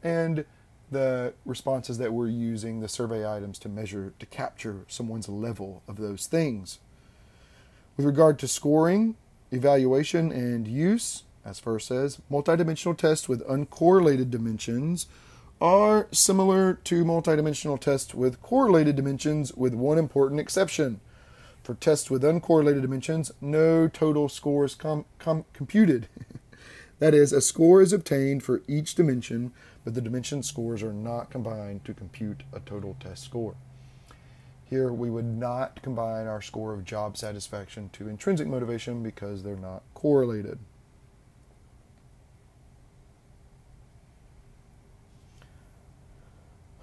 and 0.03 0.45
the 0.91 1.33
responses 1.45 1.97
that 1.99 2.13
we're 2.13 2.27
using, 2.27 2.79
the 2.79 2.87
survey 2.87 3.29
items 3.29 3.59
to 3.59 3.69
measure, 3.69 4.13
to 4.19 4.25
capture 4.25 4.85
someone's 4.87 5.29
level 5.29 5.83
of 5.87 5.97
those 5.97 6.25
things. 6.25 6.79
With 7.95 8.05
regard 8.05 8.39
to 8.39 8.47
scoring, 8.47 9.15
evaluation, 9.51 10.31
and 10.31 10.67
use, 10.67 11.23
as 11.45 11.59
Furr 11.59 11.79
says, 11.79 12.19
multidimensional 12.31 12.97
tests 12.97 13.29
with 13.29 13.45
uncorrelated 13.47 14.31
dimensions 14.31 15.07
are 15.61 16.07
similar 16.11 16.75
to 16.85 17.03
multidimensional 17.03 17.79
tests 17.79 18.15
with 18.15 18.41
correlated 18.41 18.95
dimensions, 18.95 19.53
with 19.53 19.73
one 19.73 19.97
important 19.97 20.39
exception. 20.39 21.01
For 21.69 21.75
tests 21.75 22.09
with 22.09 22.23
uncorrelated 22.23 22.81
dimensions, 22.81 23.31
no 23.39 23.87
total 23.87 24.27
score 24.27 24.65
is 24.65 24.73
com- 24.73 25.05
com- 25.19 25.45
computed. 25.53 26.07
that 26.97 27.13
is, 27.13 27.31
a 27.31 27.41
score 27.41 27.79
is 27.79 27.93
obtained 27.93 28.41
for 28.41 28.63
each 28.67 28.95
dimension, 28.95 29.51
but 29.83 29.93
the 29.93 30.01
dimension 30.01 30.41
scores 30.41 30.81
are 30.81 30.93
not 30.93 31.29
combined 31.29 31.85
to 31.85 31.93
compute 31.93 32.41
a 32.51 32.59
total 32.59 32.97
test 32.99 33.23
score. 33.23 33.53
Here, 34.65 34.91
we 34.91 35.11
would 35.11 35.25
not 35.25 35.83
combine 35.83 36.25
our 36.25 36.41
score 36.41 36.73
of 36.73 36.85
job 36.85 37.15
satisfaction 37.15 37.91
to 37.93 38.09
intrinsic 38.09 38.47
motivation 38.47 39.03
because 39.03 39.43
they're 39.43 39.55
not 39.55 39.83
correlated. 39.93 40.57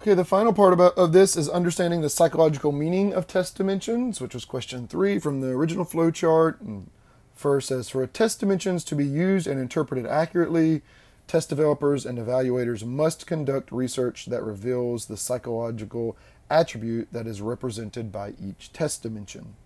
Okay, 0.07 0.15
the 0.15 0.25
final 0.25 0.53
part 0.53 0.73
about, 0.73 0.97
of 0.97 1.13
this 1.13 1.37
is 1.37 1.49
understanding 1.49 2.01
the 2.01 2.09
psychological 2.09 2.71
meaning 2.71 3.13
of 3.13 3.27
test 3.27 3.57
dimensions, 3.57 4.21
which 4.21 4.35
was 4.35 4.45
question 4.45 4.87
three 4.87 5.19
from 5.19 5.41
the 5.41 5.49
original 5.49 5.85
flowchart. 5.85 6.61
And 6.61 6.89
Furr 7.35 7.61
says 7.61 7.89
for 7.89 8.07
test 8.07 8.39
dimensions 8.39 8.85
to 8.85 8.95
be 8.95 9.05
used 9.05 9.49
and 9.49 9.59
interpreted 9.59 10.07
accurately, 10.07 10.83
test 11.27 11.49
developers 11.49 12.07
and 12.07 12.21
evaluators 12.21 12.87
must 12.87 13.27
conduct 13.27 13.73
research 13.73 14.27
that 14.27 14.45
reveals 14.45 15.07
the 15.07 15.17
psychological 15.17 16.17
attribute 16.49 17.09
that 17.11 17.27
is 17.27 17.43
represented 17.43 18.13
by 18.13 18.35
each 18.41 18.73
test 18.73 19.03
dimension. 19.03 19.57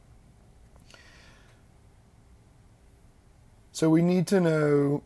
So 3.73 3.91
we 3.91 4.01
need 4.01 4.27
to 4.29 4.41
know 4.41 5.03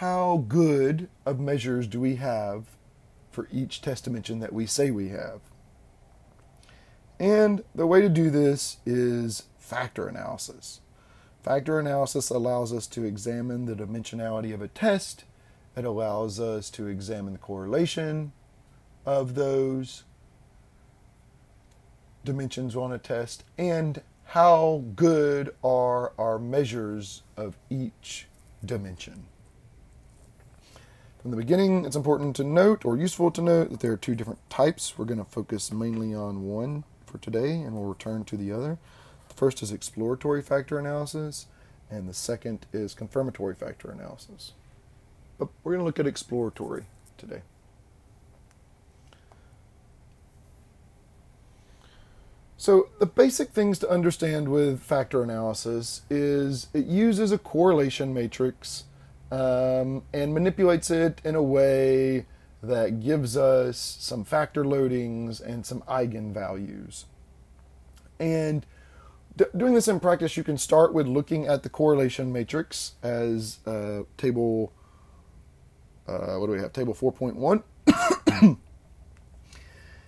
how 0.00 0.46
good 0.48 1.10
of 1.26 1.38
measures 1.38 1.86
do 1.86 2.00
we 2.00 2.16
have 2.16 2.64
for 3.30 3.46
each 3.52 3.82
test 3.82 4.04
dimension 4.04 4.38
that 4.38 4.50
we 4.50 4.64
say 4.64 4.90
we 4.90 5.10
have? 5.10 5.42
And 7.18 7.62
the 7.74 7.86
way 7.86 8.00
to 8.00 8.08
do 8.08 8.30
this 8.30 8.78
is 8.86 9.42
factor 9.58 10.08
analysis. 10.08 10.80
Factor 11.42 11.78
analysis 11.78 12.30
allows 12.30 12.72
us 12.72 12.86
to 12.86 13.04
examine 13.04 13.66
the 13.66 13.74
dimensionality 13.74 14.54
of 14.54 14.62
a 14.62 14.68
test. 14.68 15.24
It 15.76 15.84
allows 15.84 16.40
us 16.40 16.70
to 16.70 16.86
examine 16.86 17.34
the 17.34 17.38
correlation 17.38 18.32
of 19.04 19.34
those 19.34 20.04
dimensions 22.24 22.74
on 22.74 22.90
a 22.90 22.98
test 22.98 23.44
and 23.58 24.00
how 24.24 24.82
good 24.96 25.54
are 25.62 26.14
our 26.18 26.38
measures 26.38 27.22
of 27.36 27.58
each 27.68 28.28
dimension. 28.64 29.26
From 31.20 31.32
the 31.32 31.36
beginning, 31.36 31.84
it's 31.84 31.96
important 31.96 32.34
to 32.36 32.44
note 32.44 32.86
or 32.86 32.96
useful 32.96 33.30
to 33.32 33.42
note 33.42 33.70
that 33.70 33.80
there 33.80 33.92
are 33.92 33.98
two 33.98 34.14
different 34.14 34.38
types. 34.48 34.96
We're 34.96 35.04
going 35.04 35.22
to 35.22 35.30
focus 35.30 35.70
mainly 35.70 36.14
on 36.14 36.44
one 36.44 36.84
for 37.04 37.18
today 37.18 37.60
and 37.60 37.74
we'll 37.74 37.84
return 37.84 38.24
to 38.24 38.38
the 38.38 38.50
other. 38.50 38.78
The 39.28 39.34
first 39.34 39.62
is 39.62 39.70
exploratory 39.70 40.40
factor 40.40 40.78
analysis, 40.78 41.46
and 41.90 42.08
the 42.08 42.14
second 42.14 42.64
is 42.72 42.94
confirmatory 42.94 43.54
factor 43.54 43.90
analysis. 43.90 44.52
But 45.38 45.48
we're 45.62 45.72
going 45.72 45.80
to 45.80 45.84
look 45.84 46.00
at 46.00 46.06
exploratory 46.06 46.84
today. 47.18 47.42
So, 52.56 52.88
the 52.98 53.06
basic 53.06 53.50
things 53.50 53.78
to 53.80 53.90
understand 53.90 54.48
with 54.48 54.80
factor 54.80 55.22
analysis 55.22 56.02
is 56.08 56.68
it 56.72 56.86
uses 56.86 57.30
a 57.30 57.38
correlation 57.38 58.14
matrix 58.14 58.84
um, 59.30 60.02
and 60.12 60.34
manipulates 60.34 60.90
it 60.90 61.20
in 61.24 61.34
a 61.34 61.42
way 61.42 62.26
that 62.62 63.00
gives 63.00 63.36
us 63.36 63.78
some 64.00 64.24
factor 64.24 64.64
loadings 64.64 65.40
and 65.40 65.64
some 65.64 65.80
eigenvalues. 65.82 67.04
And 68.18 68.66
d- 69.36 69.46
doing 69.56 69.74
this 69.74 69.88
in 69.88 70.00
practice, 70.00 70.36
you 70.36 70.44
can 70.44 70.58
start 70.58 70.92
with 70.92 71.06
looking 71.06 71.46
at 71.46 71.62
the 71.62 71.68
correlation 71.68 72.32
matrix 72.32 72.92
as 73.02 73.58
uh, 73.66 74.02
table, 74.18 74.72
uh, 76.06 76.36
what 76.36 76.46
do 76.46 76.52
we 76.52 76.60
have? 76.60 76.72
Table 76.72 76.94
4.1. 76.94 78.58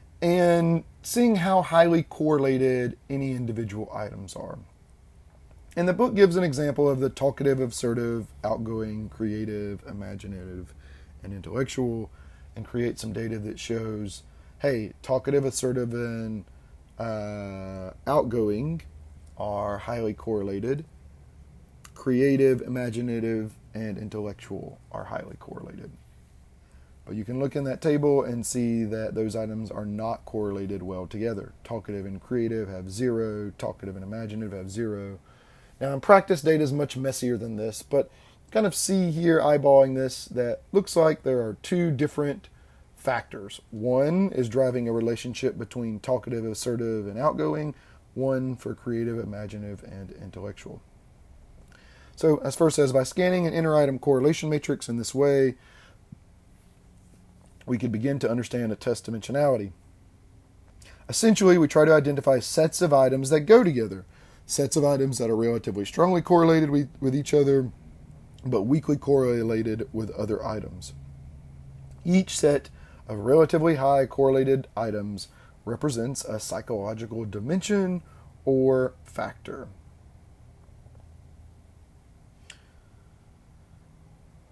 and 0.22 0.84
seeing 1.02 1.36
how 1.36 1.62
highly 1.62 2.02
correlated 2.02 2.98
any 3.08 3.32
individual 3.32 3.90
items 3.94 4.36
are. 4.36 4.58
And 5.74 5.88
the 5.88 5.94
book 5.94 6.14
gives 6.14 6.36
an 6.36 6.44
example 6.44 6.88
of 6.88 7.00
the 7.00 7.08
talkative, 7.08 7.60
assertive, 7.60 8.26
outgoing, 8.44 9.08
creative, 9.08 9.82
imaginative, 9.88 10.74
and 11.22 11.32
intellectual, 11.32 12.10
and 12.54 12.66
creates 12.66 13.00
some 13.00 13.12
data 13.12 13.38
that 13.38 13.58
shows 13.58 14.22
hey, 14.58 14.92
talkative, 15.02 15.44
assertive, 15.44 15.92
and 15.92 16.44
uh, 16.96 17.90
outgoing 18.06 18.80
are 19.36 19.78
highly 19.78 20.14
correlated. 20.14 20.84
Creative, 21.94 22.60
imaginative, 22.62 23.54
and 23.74 23.98
intellectual 23.98 24.78
are 24.92 25.04
highly 25.04 25.34
correlated. 25.40 25.90
But 27.04 27.16
you 27.16 27.24
can 27.24 27.40
look 27.40 27.56
in 27.56 27.64
that 27.64 27.80
table 27.80 28.22
and 28.22 28.46
see 28.46 28.84
that 28.84 29.16
those 29.16 29.34
items 29.34 29.70
are 29.70 29.84
not 29.84 30.24
correlated 30.24 30.82
well 30.84 31.08
together. 31.08 31.54
Talkative 31.64 32.06
and 32.06 32.20
creative 32.20 32.68
have 32.68 32.88
zero, 32.88 33.52
talkative 33.58 33.96
and 33.96 34.04
imaginative 34.04 34.52
have 34.52 34.70
zero. 34.70 35.18
Now, 35.82 35.92
in 35.94 36.00
practice, 36.00 36.42
data 36.42 36.62
is 36.62 36.72
much 36.72 36.96
messier 36.96 37.36
than 37.36 37.56
this, 37.56 37.82
but 37.82 38.08
kind 38.52 38.66
of 38.66 38.74
see 38.74 39.10
here, 39.10 39.40
eyeballing 39.40 39.96
this, 39.96 40.26
that 40.26 40.60
looks 40.70 40.94
like 40.94 41.24
there 41.24 41.40
are 41.40 41.56
two 41.60 41.90
different 41.90 42.48
factors. 42.94 43.60
One 43.72 44.30
is 44.30 44.48
driving 44.48 44.86
a 44.86 44.92
relationship 44.92 45.58
between 45.58 45.98
talkative, 45.98 46.44
assertive, 46.44 47.08
and 47.08 47.18
outgoing, 47.18 47.74
one 48.14 48.54
for 48.54 48.76
creative, 48.76 49.18
imaginative, 49.18 49.82
and 49.82 50.12
intellectual. 50.12 50.80
So, 52.14 52.36
as 52.44 52.54
Furr 52.54 52.70
says, 52.70 52.92
by 52.92 53.02
scanning 53.02 53.48
an 53.48 53.52
inter 53.52 53.76
item 53.76 53.98
correlation 53.98 54.48
matrix 54.48 54.88
in 54.88 54.98
this 54.98 55.12
way, 55.12 55.56
we 57.66 57.76
could 57.76 57.90
begin 57.90 58.20
to 58.20 58.30
understand 58.30 58.70
a 58.70 58.76
test 58.76 59.10
dimensionality. 59.10 59.72
Essentially, 61.08 61.58
we 61.58 61.66
try 61.66 61.84
to 61.84 61.92
identify 61.92 62.38
sets 62.38 62.80
of 62.82 62.92
items 62.92 63.30
that 63.30 63.40
go 63.40 63.64
together, 63.64 64.04
sets 64.46 64.76
of 64.76 64.84
items 64.84 65.18
that 65.18 65.30
are 65.30 65.36
relatively 65.36 65.84
strongly 65.84 66.20
correlated 66.20 66.70
with, 66.70 66.88
with 67.00 67.14
each 67.14 67.32
other, 67.32 67.70
but 68.44 68.62
weakly 68.62 68.96
correlated 68.96 69.88
with 69.92 70.10
other 70.10 70.44
items. 70.44 70.94
Each 72.04 72.38
set 72.38 72.68
of 73.08 73.18
relatively 73.18 73.76
high 73.76 74.06
correlated 74.06 74.68
items 74.76 75.28
represents 75.64 76.24
a 76.24 76.40
psychological 76.40 77.24
dimension 77.24 78.02
or 78.44 78.94
factor. 79.04 79.68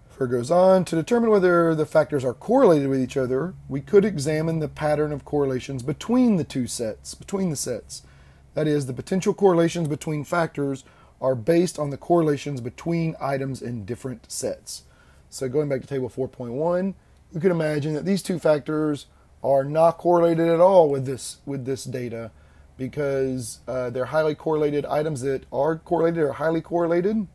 Furr 0.09 0.27
goes 0.27 0.51
on 0.51 0.85
to 0.85 0.95
determine 0.95 1.31
whether 1.31 1.73
the 1.73 1.85
factors 1.85 2.23
are 2.23 2.33
correlated 2.33 2.87
with 2.87 3.01
each 3.01 3.17
other, 3.17 3.55
we 3.67 3.81
could 3.81 4.05
examine 4.05 4.59
the 4.59 4.67
pattern 4.67 5.11
of 5.11 5.25
correlations 5.25 5.83
between 5.83 6.35
the 6.35 6.43
two 6.43 6.67
sets, 6.67 7.15
between 7.15 7.49
the 7.49 7.55
sets. 7.55 8.03
That 8.53 8.67
is, 8.67 8.85
the 8.85 8.93
potential 8.93 9.33
correlations 9.33 9.87
between 9.87 10.23
factors 10.23 10.83
are 11.21 11.35
based 11.35 11.77
on 11.77 11.89
the 11.89 11.97
correlations 11.97 12.61
between 12.61 13.15
items 13.21 13.61
in 13.61 13.85
different 13.85 14.31
sets. 14.31 14.83
So 15.29 15.47
going 15.47 15.69
back 15.69 15.81
to 15.81 15.87
table 15.87 16.09
4.1, 16.09 16.93
you 17.33 17.39
can 17.39 17.51
imagine 17.51 17.93
that 17.93 18.05
these 18.05 18.21
two 18.21 18.39
factors 18.39 19.05
are 19.43 19.63
not 19.63 19.97
correlated 19.97 20.47
at 20.47 20.59
all 20.59 20.89
with 20.89 21.05
this 21.05 21.37
with 21.45 21.65
this 21.65 21.83
data 21.83 22.31
because 22.77 23.59
uh, 23.67 23.89
they're 23.89 24.05
highly 24.05 24.35
correlated 24.35 24.85
items 24.85 25.21
that 25.21 25.45
are 25.51 25.77
correlated 25.77 26.21
are 26.23 26.33
highly 26.33 26.61
correlated 26.61 27.27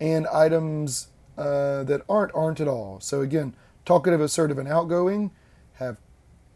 and 0.00 0.26
items 0.28 1.08
uh, 1.38 1.84
that 1.84 2.02
aren't 2.08 2.34
aren't 2.34 2.60
at 2.60 2.68
all. 2.68 3.00
So 3.00 3.20
again, 3.20 3.54
talkative, 3.84 4.20
assertive, 4.20 4.58
and 4.58 4.68
outgoing 4.68 5.30
have 5.74 5.98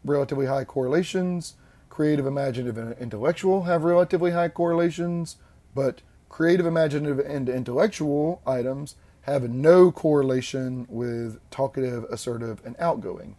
relatively 0.03 0.45
high 0.45 0.63
correlations. 0.65 1.55
Creative, 1.95 2.25
imaginative, 2.25 2.77
and 2.77 2.91
intellectual 2.99 3.63
have 3.63 3.85
relatively 3.85 4.31
high 4.31 4.49
correlations, 4.49 5.37
but 5.73 6.01
creative, 6.27 6.65
imaginative, 6.65 7.19
and 7.19 7.47
intellectual 7.47 8.41
items 8.45 8.95
have 9.21 9.49
no 9.49 9.93
correlation 9.93 10.85
with 10.89 11.39
talkative, 11.49 12.03
assertive, 12.11 12.61
and 12.65 12.75
outgoing. 12.79 13.37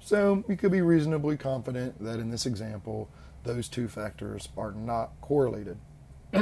So 0.00 0.44
we 0.46 0.54
could 0.54 0.70
be 0.70 0.82
reasonably 0.82 1.38
confident 1.38 1.98
that 2.04 2.20
in 2.20 2.30
this 2.30 2.44
example, 2.44 3.08
those 3.44 3.70
two 3.70 3.88
factors 3.88 4.50
are 4.54 4.72
not 4.72 5.12
correlated. 5.22 5.78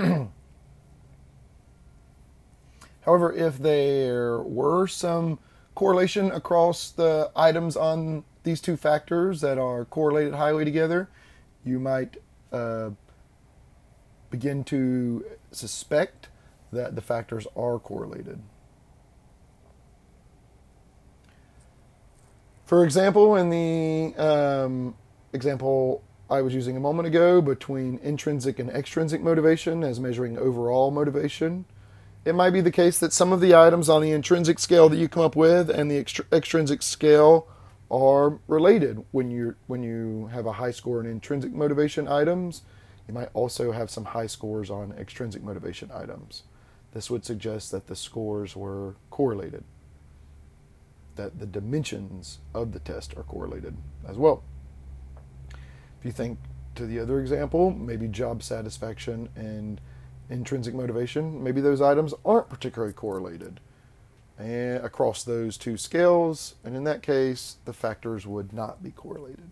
However, 3.02 3.32
if 3.32 3.58
there 3.58 4.40
were 4.40 4.88
some 4.88 5.38
correlation 5.76 6.32
across 6.32 6.90
the 6.90 7.30
items 7.36 7.76
on 7.76 8.24
these 8.42 8.60
two 8.60 8.76
factors 8.76 9.40
that 9.42 9.58
are 9.58 9.84
correlated 9.84 10.34
highly 10.34 10.64
together, 10.64 11.08
you 11.64 11.78
might 11.78 12.16
uh, 12.52 12.90
begin 14.30 14.64
to 14.64 15.24
suspect 15.50 16.28
that 16.72 16.94
the 16.94 17.02
factors 17.02 17.46
are 17.56 17.78
correlated. 17.78 18.40
For 22.64 22.84
example, 22.84 23.36
in 23.36 23.50
the 23.50 24.14
um, 24.16 24.94
example 25.32 26.02
I 26.30 26.40
was 26.40 26.54
using 26.54 26.76
a 26.76 26.80
moment 26.80 27.06
ago 27.06 27.42
between 27.42 27.98
intrinsic 28.02 28.58
and 28.58 28.70
extrinsic 28.70 29.20
motivation 29.20 29.84
as 29.84 30.00
measuring 30.00 30.38
overall 30.38 30.90
motivation, 30.90 31.66
it 32.24 32.34
might 32.34 32.50
be 32.50 32.62
the 32.62 32.70
case 32.70 32.98
that 33.00 33.12
some 33.12 33.32
of 33.32 33.42
the 33.42 33.54
items 33.54 33.90
on 33.90 34.00
the 34.00 34.12
intrinsic 34.12 34.58
scale 34.58 34.88
that 34.88 34.96
you 34.96 35.08
come 35.08 35.22
up 35.22 35.36
with 35.36 35.68
and 35.68 35.90
the 35.90 35.98
extrinsic 36.32 36.82
scale 36.82 37.46
are 37.92 38.38
related. 38.48 39.04
When 39.10 39.30
you 39.30 39.54
when 39.66 39.82
you 39.82 40.28
have 40.32 40.46
a 40.46 40.52
high 40.52 40.70
score 40.70 41.00
in 41.00 41.06
intrinsic 41.06 41.52
motivation 41.52 42.08
items, 42.08 42.62
you 43.06 43.14
might 43.14 43.28
also 43.34 43.72
have 43.72 43.90
some 43.90 44.06
high 44.06 44.26
scores 44.26 44.70
on 44.70 44.92
extrinsic 44.92 45.42
motivation 45.42 45.90
items. 45.92 46.44
This 46.92 47.10
would 47.10 47.24
suggest 47.24 47.70
that 47.70 47.86
the 47.86 47.96
scores 47.96 48.56
were 48.56 48.96
correlated, 49.10 49.64
that 51.16 51.38
the 51.38 51.46
dimensions 51.46 52.38
of 52.54 52.72
the 52.72 52.80
test 52.80 53.16
are 53.16 53.22
correlated 53.22 53.76
as 54.08 54.16
well. 54.16 54.42
If 55.98 56.04
you 56.04 56.12
think 56.12 56.38
to 56.74 56.86
the 56.86 56.98
other 56.98 57.20
example, 57.20 57.70
maybe 57.70 58.08
job 58.08 58.42
satisfaction 58.42 59.28
and 59.36 59.80
intrinsic 60.30 60.74
motivation, 60.74 61.42
maybe 61.42 61.60
those 61.60 61.82
items 61.82 62.14
aren't 62.24 62.48
particularly 62.48 62.94
correlated 62.94 63.60
and 64.38 64.84
across 64.84 65.22
those 65.24 65.56
two 65.56 65.76
scales, 65.76 66.54
and 66.64 66.74
in 66.74 66.84
that 66.84 67.02
case, 67.02 67.56
the 67.64 67.72
factors 67.72 68.26
would 68.26 68.52
not 68.52 68.82
be 68.82 68.90
correlated. 68.90 69.50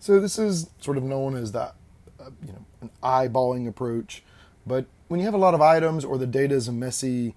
So 0.00 0.20
this 0.20 0.38
is 0.38 0.68
sort 0.80 0.98
of 0.98 1.02
known 1.02 1.34
as 1.34 1.52
that, 1.52 1.76
uh, 2.20 2.30
you 2.44 2.52
know, 2.52 2.64
an 2.82 2.90
eyeballing 3.02 3.66
approach. 3.66 4.22
But 4.66 4.84
when 5.08 5.18
you 5.18 5.24
have 5.26 5.34
a 5.34 5.38
lot 5.38 5.54
of 5.54 5.62
items 5.62 6.04
or 6.04 6.18
the 6.18 6.26
data 6.26 6.54
is 6.54 6.70
messy, 6.70 7.34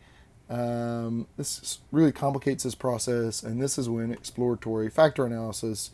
um, 0.49 1.27
this 1.37 1.79
really 1.91 2.11
complicates 2.11 2.63
this 2.63 2.75
process, 2.75 3.43
and 3.43 3.61
this 3.61 3.77
is 3.77 3.89
when 3.89 4.11
exploratory 4.11 4.89
factor 4.89 5.25
analysis 5.25 5.91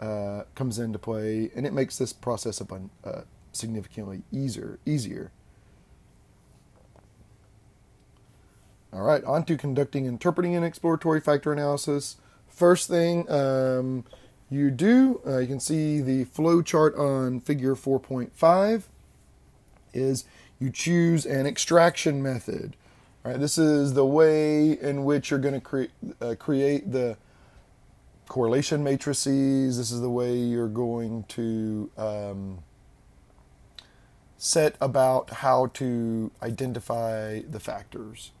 uh, 0.00 0.42
comes 0.54 0.78
into 0.78 0.98
play, 0.98 1.50
and 1.54 1.66
it 1.66 1.72
makes 1.72 1.98
this 1.98 2.12
process 2.12 2.60
up 2.60 2.72
uh, 2.72 3.22
significantly 3.56 4.22
easier. 4.32 4.78
Easier. 4.86 5.32
All 8.92 9.02
right, 9.02 9.22
on 9.24 9.44
to 9.44 9.56
conducting, 9.56 10.06
interpreting, 10.06 10.54
and 10.54 10.64
exploratory 10.64 11.20
factor 11.20 11.52
analysis. 11.52 12.16
First 12.48 12.88
thing 12.88 13.30
um, 13.30 14.04
you 14.48 14.70
do, 14.70 15.20
uh, 15.26 15.38
you 15.38 15.46
can 15.46 15.60
see 15.60 16.00
the 16.00 16.24
flow 16.24 16.62
chart 16.62 16.96
on 16.96 17.40
Figure 17.40 17.74
4.5 17.74 18.84
is 19.92 20.24
you 20.58 20.70
choose 20.70 21.26
an 21.26 21.46
extraction 21.46 22.22
method. 22.22 22.76
All 23.24 23.32
right, 23.32 23.40
this 23.40 23.58
is 23.58 23.94
the 23.94 24.06
way 24.06 24.78
in 24.80 25.04
which 25.04 25.30
you're 25.30 25.40
going 25.40 25.54
to 25.54 25.60
cre- 25.60 25.84
uh, 26.20 26.34
create 26.38 26.92
the 26.92 27.16
correlation 28.28 28.84
matrices. 28.84 29.78
This 29.78 29.90
is 29.90 30.00
the 30.00 30.10
way 30.10 30.34
you're 30.34 30.68
going 30.68 31.24
to 31.24 31.90
um, 31.98 32.58
set 34.38 34.76
about 34.80 35.30
how 35.30 35.66
to 35.68 36.30
identify 36.42 37.40
the 37.40 37.60
factors. 37.60 38.32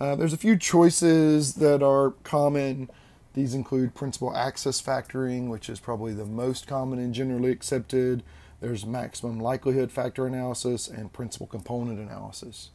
Uh, 0.00 0.14
there's 0.16 0.32
a 0.32 0.38
few 0.38 0.56
choices 0.56 1.54
that 1.54 1.82
are 1.82 2.10
common. 2.22 2.90
These 3.34 3.54
include 3.54 3.94
principal 3.94 4.36
axis 4.36 4.80
factoring, 4.80 5.48
which 5.48 5.68
is 5.68 5.80
probably 5.80 6.12
the 6.12 6.24
most 6.24 6.66
common 6.66 6.98
and 6.98 7.14
generally 7.14 7.50
accepted. 7.50 8.22
There's 8.60 8.86
maximum 8.86 9.40
likelihood 9.40 9.90
factor 9.90 10.26
analysis 10.26 10.88
and 10.88 11.12
principal 11.12 11.46
component 11.46 11.98
analysis. 11.98 12.70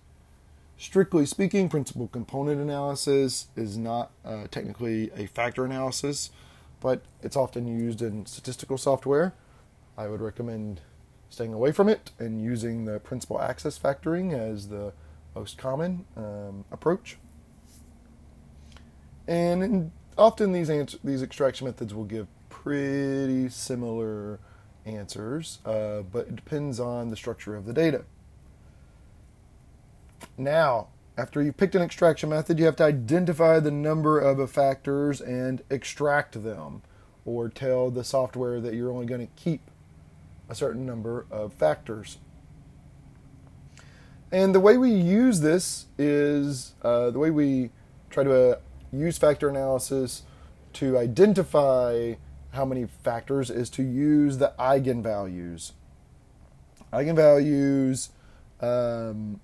Strictly 0.78 1.26
speaking, 1.26 1.68
principal 1.68 2.08
component 2.08 2.62
analysis 2.62 3.48
is 3.56 3.78
not 3.78 4.12
uh, 4.24 4.48
technically 4.50 5.12
a 5.16 5.26
factor 5.26 5.66
analysis, 5.66 6.30
but 6.80 7.02
it's 7.22 7.36
often 7.36 7.68
used 7.68 8.02
in 8.02 8.26
statistical 8.26 8.78
software. 8.78 9.34
I 9.98 10.08
would 10.08 10.22
recommend 10.22 10.80
staying 11.30 11.54
away 11.54 11.72
from 11.72 11.88
it 11.88 12.12
and 12.20 12.42
using 12.42 12.86
the 12.86 13.00
principal 13.00 13.40
axis 13.40 13.78
factoring 13.78 14.34
as 14.34 14.68
the 14.70 14.94
most 15.36 15.58
common 15.58 16.06
um, 16.18 16.66
approach. 16.72 17.18
And 19.28 19.64
in, 19.64 19.92
often 20.18 20.52
these 20.52 20.70
answer, 20.70 20.98
these 21.04 21.22
extraction 21.22 21.68
methods 21.68 21.94
will 21.94 22.06
give 22.06 22.28
pretty 22.50 23.50
similar 23.50 24.40
answers, 24.86 25.60
uh, 25.66 26.02
but 26.02 26.28
it 26.28 26.36
depends 26.36 26.80
on 26.80 27.10
the 27.10 27.16
structure 27.16 27.56
of 27.56 27.66
the 27.66 27.74
data. 27.74 28.06
Now, 30.38 30.88
after 31.18 31.44
you've 31.44 31.58
picked 31.58 31.76
an 31.76 31.82
extraction 31.82 32.30
method, 32.30 32.60
you 32.60 32.66
have 32.66 32.78
to 32.78 32.86
identify 32.86 33.60
the 33.60 33.72
number 33.72 34.20
of 34.20 34.50
factors 34.50 35.22
and 35.22 35.62
extract 35.70 36.44
them, 36.44 36.82
or 37.26 37.50
tell 37.50 37.92
the 37.92 38.04
software 38.04 38.60
that 38.62 38.74
you're 38.74 38.92
only 38.92 39.06
going 39.06 39.26
to 39.26 39.34
keep 39.36 39.69
a 40.50 40.56
certain 40.56 40.86
number 40.86 41.26
of 41.32 41.54
factors. 41.54 42.18
And 44.32 44.54
the 44.54 44.60
way 44.60 44.78
we 44.78 44.92
use 44.92 45.40
this 45.42 45.86
is 45.98 46.74
uh, 46.82 47.10
the 47.12 47.20
way 47.20 47.32
we 47.32 47.72
try 48.10 48.24
to 48.24 48.52
uh, 48.52 48.56
use 48.92 49.18
factor 49.18 49.50
analysis 49.50 50.24
to 50.74 50.98
identify 50.98 52.16
how 52.52 52.66
many 52.66 52.88
factors 53.04 53.50
is 53.50 53.70
to 53.72 53.84
use 53.84 54.38
the 54.38 54.54
eigenvalues. 54.60 55.74
Eigenvalues 56.92 58.10
um, 58.62 59.40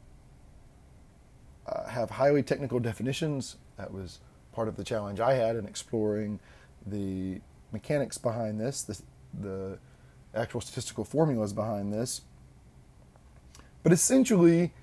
uh, 1.68 1.88
have 1.88 2.12
highly 2.12 2.44
technical 2.44 2.80
definitions. 2.80 3.58
That 3.78 3.92
was 3.92 4.20
part 4.54 4.68
of 4.68 4.76
the 4.76 4.84
challenge 4.84 5.20
I 5.20 5.34
had 5.34 5.56
in 5.56 5.66
exploring 5.66 6.40
the 6.86 7.42
mechanics 7.72 8.18
behind 8.18 8.60
this, 8.60 8.84
the, 8.84 9.02
the 9.40 9.80
actual 10.36 10.62
statistical 10.62 11.04
formulas 11.04 11.54
behind 11.54 11.94
this. 11.94 12.22
But 13.84 13.92
essentially, 13.92 14.74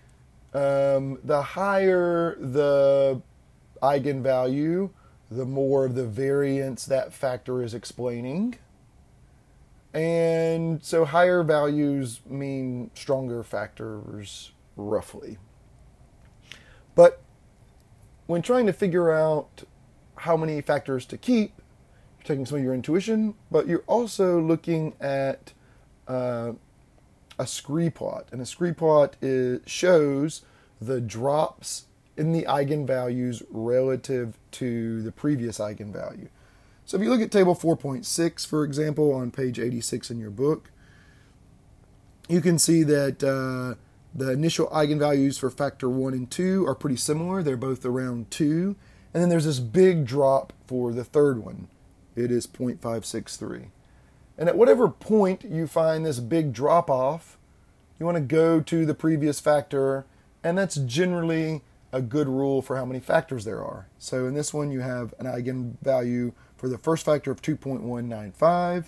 um, 0.55 1.19
the 1.25 1.43
higher 1.43 2.37
the 2.38 3.21
eigenvalue, 3.83 4.91
the 5.31 5.45
more 5.45 5.85
of 5.87 5.95
the 5.95 6.07
variance 6.07 6.85
that 6.87 7.12
factor 7.12 7.62
is 7.62 7.75
explaining. 7.75 8.57
And 9.95 10.83
so 10.83 11.05
higher 11.05 11.43
values 11.43 12.21
mean 12.27 12.91
stronger 12.95 13.43
factors, 13.43 14.53
roughly. 14.77 15.38
But 16.95 17.21
when 18.27 18.43
trying 18.43 18.67
to 18.67 18.73
figure 18.73 19.11
out 19.11 19.65
how 20.17 20.37
many 20.37 20.61
factors 20.61 21.05
to 21.07 21.19
keep, 21.19 21.61
taking 22.24 22.46
some 22.46 22.58
of 22.58 22.64
your 22.64 22.74
intuition, 22.74 23.35
but 23.50 23.66
you're 23.66 23.85
also 23.87 24.40
looking 24.40 24.94
at 25.00 25.52
uh, 26.08 26.52
a 27.38 27.46
scree 27.46 27.90
plot. 27.90 28.28
And 28.32 28.40
a 28.40 28.46
scree 28.46 28.72
plot 28.72 29.16
is, 29.20 29.61
shows 29.66 30.42
the 30.80 31.00
drops 31.00 31.87
in 32.16 32.32
the 32.32 32.42
eigenvalues 32.42 33.42
relative 33.50 34.38
to 34.52 35.02
the 35.02 35.12
previous 35.12 35.58
eigenvalue. 35.58 36.28
So 36.85 36.96
if 36.96 37.02
you 37.02 37.11
look 37.11 37.20
at 37.20 37.30
table 37.30 37.54
4.6, 37.54 38.46
for 38.46 38.64
example, 38.64 39.12
on 39.14 39.30
page 39.30 39.58
86 39.58 40.11
in 40.11 40.18
your 40.18 40.30
book, 40.30 40.70
you 42.28 42.40
can 42.40 42.58
see 42.58 42.82
that 42.82 43.22
uh, 43.22 43.78
the 44.14 44.30
initial 44.30 44.66
eigenvalues 44.68 45.38
for 45.38 45.50
factor 45.50 45.88
1 45.88 46.12
and 46.12 46.30
2 46.30 46.66
are 46.66 46.74
pretty 46.74 46.96
similar. 46.96 47.42
They're 47.42 47.56
both 47.56 47.85
around 47.85 48.30
2. 48.30 48.76
And 49.14 49.22
then 49.22 49.28
there's 49.28 49.44
this 49.44 49.61
big 49.61 50.06
drop 50.06 50.52
for 50.66 50.92
the 50.92 51.04
third 51.04 51.44
one. 51.44 51.68
It 52.14 52.31
is 52.31 52.46
0.563. 52.46 53.66
And 54.38 54.48
at 54.48 54.57
whatever 54.57 54.88
point 54.88 55.44
you 55.44 55.66
find 55.66 56.05
this 56.05 56.20
big 56.20 56.53
drop 56.53 56.90
off, 56.90 57.38
you 57.98 58.07
want 58.07 58.16
to 58.16 58.22
go 58.22 58.61
to 58.61 58.87
the 58.87 58.94
previous 58.94 59.40
factor, 59.40 60.07
and 60.42 60.59
that's 60.59 60.77
generally 60.77 61.62
a 61.92 62.01
good 62.01 62.29
rule 62.29 62.62
for 62.62 62.77
how 62.77 62.85
many 62.85 63.01
factors 63.01 63.44
there 63.44 63.62
are. 63.62 63.87
So 63.98 64.27
in 64.27 64.35
this 64.35 64.53
one, 64.53 64.70
you 64.70 64.81
have 64.81 65.14
an 65.18 65.27
eigenvalue 65.27 66.33
for 66.57 66.68
the 66.68 66.79
first 66.79 67.05
factor 67.05 67.31
of 67.31 67.42
2.195, 67.42 68.87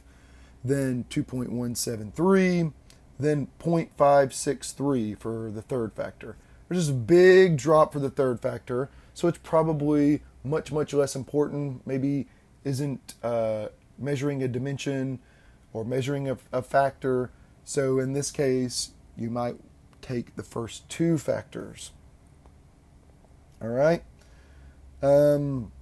then 0.65 1.05
2.173, 1.11 2.73
then 3.19 3.49
0.563 3.61 5.19
for 5.19 5.51
the 5.51 5.63
third 5.63 5.93
factor. 5.93 6.37
There's 6.69 6.87
this 6.87 6.97
big 6.97 7.59
drop 7.59 7.93
for 7.93 7.99
the 7.99 8.11
third 8.11 8.41
factor, 8.41 8.89
so 9.13 9.29
it's 9.29 9.39
probably 9.39 10.23
much, 10.43 10.73
much 10.73 10.95
less 10.95 11.15
important. 11.15 11.87
Maybe 11.87 12.27
isn't 12.65 13.15
uh, 13.23 13.69
measuring 13.99 14.43
a 14.43 14.49
dimension 14.49 15.21
or 15.73 15.85
measuring 15.85 16.29
a, 16.29 16.39
a 16.53 16.63
factor. 16.63 17.31
So 17.65 17.99
in 17.99 18.13
this 18.13 18.31
case, 18.31 18.93
you 19.17 19.31
might 19.31 19.57
take 20.03 20.37
the 20.37 20.43
first 20.43 20.89
two 20.89 21.19
factors. 21.19 21.93
All 23.63 23.69
right. 23.69 24.03
Um, 25.03 25.73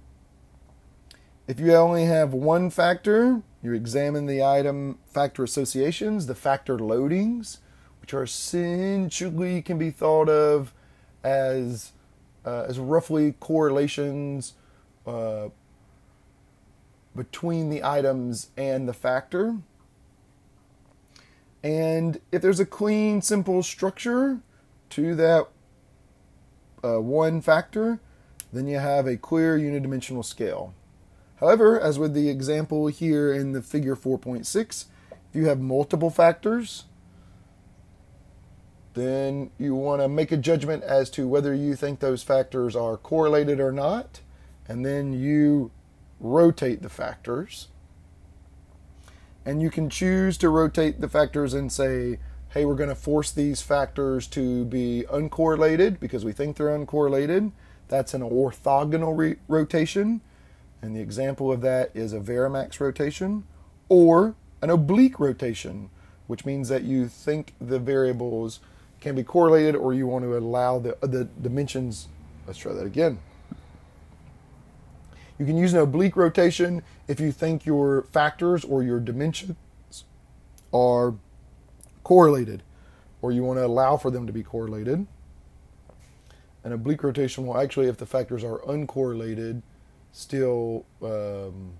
if 1.47 1.59
you 1.59 1.73
only 1.73 2.05
have 2.05 2.33
one 2.33 2.69
factor, 2.69 3.41
you 3.61 3.73
examine 3.73 4.25
the 4.25 4.43
item 4.43 4.99
factor 5.05 5.43
associations, 5.43 6.27
the 6.27 6.35
factor 6.35 6.77
loadings, 6.77 7.59
which 8.01 8.13
are 8.13 8.23
essentially 8.23 9.61
can 9.61 9.77
be 9.77 9.89
thought 9.89 10.29
of 10.29 10.73
as 11.23 11.93
uh, 12.45 12.65
as 12.67 12.79
roughly 12.79 13.33
correlations 13.39 14.53
uh, 15.07 15.49
between 17.15 17.69
the 17.69 17.83
items 17.83 18.49
and 18.57 18.87
the 18.87 18.93
factor. 18.93 19.57
And 21.63 22.19
if 22.31 22.41
there's 22.41 22.59
a 22.59 22.65
clean, 22.65 23.21
simple 23.21 23.63
structure 23.63 24.39
to 24.89 25.15
that 25.15 25.47
uh, 26.83 26.99
one 26.99 27.41
factor, 27.41 27.99
then 28.51 28.67
you 28.67 28.79
have 28.79 29.07
a 29.07 29.17
clear 29.17 29.57
unidimensional 29.57 30.25
scale. 30.25 30.73
However, 31.37 31.79
as 31.79 31.97
with 31.97 32.13
the 32.13 32.29
example 32.29 32.87
here 32.87 33.33
in 33.33 33.51
the 33.51 33.61
figure 33.61 33.95
4.6, 33.95 34.85
if 35.11 35.35
you 35.35 35.47
have 35.47 35.59
multiple 35.59 36.09
factors, 36.09 36.85
then 38.93 39.49
you 39.57 39.73
want 39.73 40.01
to 40.01 40.07
make 40.07 40.31
a 40.31 40.37
judgment 40.37 40.83
as 40.83 41.09
to 41.11 41.27
whether 41.27 41.53
you 41.53 41.75
think 41.75 41.99
those 41.99 42.23
factors 42.23 42.75
are 42.75 42.97
correlated 42.97 43.59
or 43.59 43.71
not, 43.71 44.21
and 44.67 44.85
then 44.85 45.13
you 45.13 45.71
rotate 46.19 46.81
the 46.81 46.89
factors. 46.89 47.67
And 49.45 49.61
you 49.61 49.69
can 49.69 49.89
choose 49.89 50.37
to 50.37 50.49
rotate 50.49 51.01
the 51.01 51.09
factors 51.09 51.53
and 51.53 51.71
say, 51.71 52.19
hey, 52.49 52.65
we're 52.65 52.75
going 52.75 52.89
to 52.89 52.95
force 52.95 53.31
these 53.31 53.61
factors 53.61 54.27
to 54.27 54.65
be 54.65 55.05
uncorrelated 55.11 55.99
because 55.99 56.23
we 56.23 56.31
think 56.31 56.55
they're 56.55 56.67
uncorrelated. 56.67 57.51
That's 57.87 58.13
an 58.13 58.21
orthogonal 58.21 59.37
rotation. 59.47 60.21
And 60.81 60.95
the 60.95 61.01
example 61.01 61.51
of 61.51 61.61
that 61.61 61.91
is 61.93 62.13
a 62.13 62.19
Varimax 62.19 62.79
rotation 62.79 63.45
or 63.89 64.35
an 64.61 64.69
oblique 64.69 65.19
rotation, 65.19 65.89
which 66.27 66.45
means 66.45 66.69
that 66.69 66.83
you 66.83 67.07
think 67.07 67.53
the 67.59 67.79
variables 67.79 68.59
can 69.01 69.15
be 69.15 69.23
correlated 69.23 69.75
or 69.75 69.93
you 69.93 70.07
want 70.07 70.23
to 70.23 70.37
allow 70.37 70.79
the, 70.79 70.97
the 71.01 71.25
dimensions. 71.41 72.07
Let's 72.47 72.59
try 72.59 72.73
that 72.73 72.85
again. 72.85 73.19
You 75.39 75.45
can 75.45 75.57
use 75.57 75.73
an 75.73 75.79
oblique 75.79 76.15
rotation 76.15 76.83
if 77.07 77.19
you 77.19 77.31
think 77.31 77.65
your 77.65 78.03
factors 78.11 78.63
or 78.63 78.83
your 78.83 78.99
dimensions 78.99 79.55
are 80.73 81.15
correlated, 82.03 82.63
or 83.21 83.31
you 83.31 83.43
want 83.43 83.59
to 83.59 83.65
allow 83.65 83.97
for 83.97 84.11
them 84.11 84.27
to 84.27 84.33
be 84.33 84.43
correlated. 84.43 85.07
An 86.63 86.71
oblique 86.71 87.03
rotation 87.03 87.45
will 87.45 87.57
actually, 87.57 87.87
if 87.87 87.97
the 87.97 88.05
factors 88.05 88.43
are 88.43 88.59
uncorrelated, 88.59 89.61
still 90.11 90.85
um, 91.01 91.73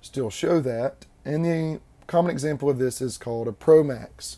still 0.00 0.30
show 0.30 0.60
that. 0.60 1.06
And 1.24 1.44
the 1.44 1.80
common 2.06 2.30
example 2.30 2.68
of 2.68 2.78
this 2.78 3.00
is 3.00 3.16
called 3.16 3.48
a 3.48 3.52
Promax. 3.52 4.36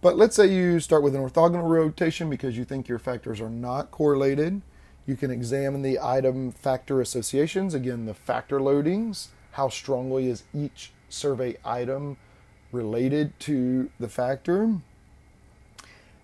But 0.00 0.16
let's 0.16 0.36
say 0.36 0.46
you 0.46 0.78
start 0.78 1.02
with 1.02 1.14
an 1.14 1.22
orthogonal 1.22 1.68
rotation 1.68 2.30
because 2.30 2.56
you 2.56 2.64
think 2.64 2.86
your 2.88 3.00
factors 3.00 3.40
are 3.40 3.50
not 3.50 3.90
correlated. 3.90 4.62
You 5.08 5.16
can 5.16 5.30
examine 5.30 5.80
the 5.80 5.98
item 6.02 6.52
factor 6.52 7.00
associations, 7.00 7.72
again, 7.72 8.04
the 8.04 8.12
factor 8.12 8.60
loadings. 8.60 9.28
How 9.52 9.70
strongly 9.70 10.28
is 10.28 10.42
each 10.52 10.92
survey 11.08 11.56
item 11.64 12.18
related 12.72 13.32
to 13.40 13.90
the 13.98 14.10
factor? 14.10 14.80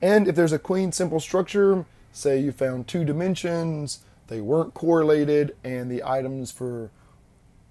And 0.02 0.28
if 0.28 0.34
there's 0.36 0.52
a 0.52 0.58
clean, 0.58 0.92
simple 0.92 1.18
structure, 1.18 1.86
say 2.12 2.38
you 2.38 2.52
found 2.52 2.86
two 2.86 3.06
dimensions, 3.06 4.00
they 4.26 4.42
weren't 4.42 4.74
correlated, 4.74 5.56
and 5.64 5.90
the 5.90 6.04
items 6.04 6.50
for 6.50 6.90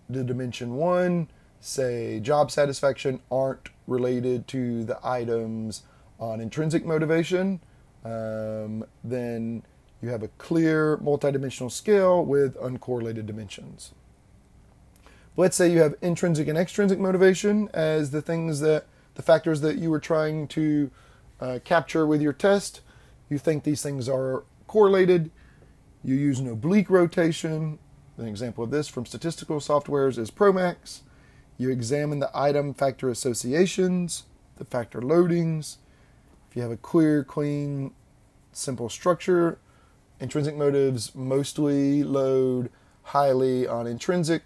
the 0.09 0.23
dimension 0.23 0.77
one, 0.77 1.27
say 1.59 2.19
job 2.21 2.49
satisfaction, 2.49 3.19
aren't 3.31 3.69
related 3.85 4.47
to 4.47 4.83
the 4.83 4.97
items 5.03 5.83
on 6.19 6.41
intrinsic 6.41 6.87
motivation, 6.87 7.59
um, 8.03 8.83
then 9.03 9.61
you 10.03 10.09
have 10.09 10.21
a 10.21 10.27
clear 10.27 10.97
multidimensional 10.97 11.71
scale 11.71 12.25
with 12.25 12.57
uncorrelated 12.57 13.25
dimensions. 13.25 13.93
Let's 15.37 15.55
say 15.55 15.71
you 15.71 15.79
have 15.79 15.95
intrinsic 16.01 16.49
and 16.49 16.57
extrinsic 16.57 16.99
motivation 16.99 17.69
as 17.73 18.11
the 18.11 18.21
things 18.21 18.59
that 18.59 18.85
the 19.15 19.21
factors 19.21 19.61
that 19.61 19.77
you 19.77 19.89
were 19.89 20.01
trying 20.01 20.49
to 20.49 20.91
uh, 21.39 21.59
capture 21.63 22.05
with 22.05 22.21
your 22.21 22.33
test. 22.33 22.81
You 23.29 23.37
think 23.37 23.63
these 23.63 23.81
things 23.81 24.09
are 24.09 24.43
correlated. 24.67 25.31
You 26.03 26.15
use 26.15 26.37
an 26.37 26.49
oblique 26.49 26.89
rotation. 26.89 27.79
An 28.17 28.27
example 28.27 28.65
of 28.65 28.71
this 28.71 28.89
from 28.89 29.05
statistical 29.05 29.59
softwares 29.59 30.17
is 30.17 30.29
Promax. 30.29 30.99
You 31.57 31.69
examine 31.69 32.19
the 32.19 32.29
item 32.33 32.73
factor 32.73 33.09
associations, 33.09 34.23
the 34.57 34.65
factor 34.65 34.99
loadings. 34.99 35.77
If 36.49 36.57
you 36.57 36.61
have 36.61 36.71
a 36.71 36.77
clear, 36.77 37.23
clean, 37.23 37.93
simple 38.51 38.89
structure, 38.89 39.59
intrinsic 40.23 40.55
motives 40.55 41.13
mostly 41.13 42.01
load 42.01 42.69
highly 43.03 43.67
on 43.67 43.85
intrinsic 43.85 44.43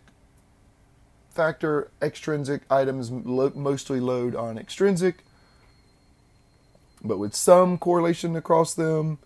factor, 1.30 1.92
extrinsic 2.02 2.64
items 2.70 3.12
lo- 3.12 3.54
mostly 3.56 4.00
load 4.00 4.36
on 4.36 4.58
extrinsic, 4.58 5.24
but 7.04 7.20
with 7.20 7.36
some 7.36 7.78
correlation 7.78 8.36
across 8.36 8.74
them. 8.74 9.20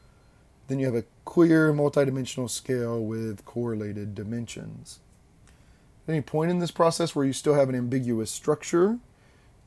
Then 0.67 0.77
you 0.79 0.85
have 0.85 0.95
a 0.95 1.05
clear 1.25 1.73
multidimensional 1.73 2.49
scale 2.49 3.01
with 3.03 3.45
correlated 3.45 4.13
dimensions. 4.13 4.99
At 6.05 6.11
any 6.11 6.21
point 6.21 6.51
in 6.51 6.59
this 6.59 6.71
process 6.71 7.15
where 7.15 7.25
you 7.25 7.33
still 7.33 7.53
have 7.53 7.69
an 7.69 7.75
ambiguous 7.75 8.29
structure, 8.29 8.99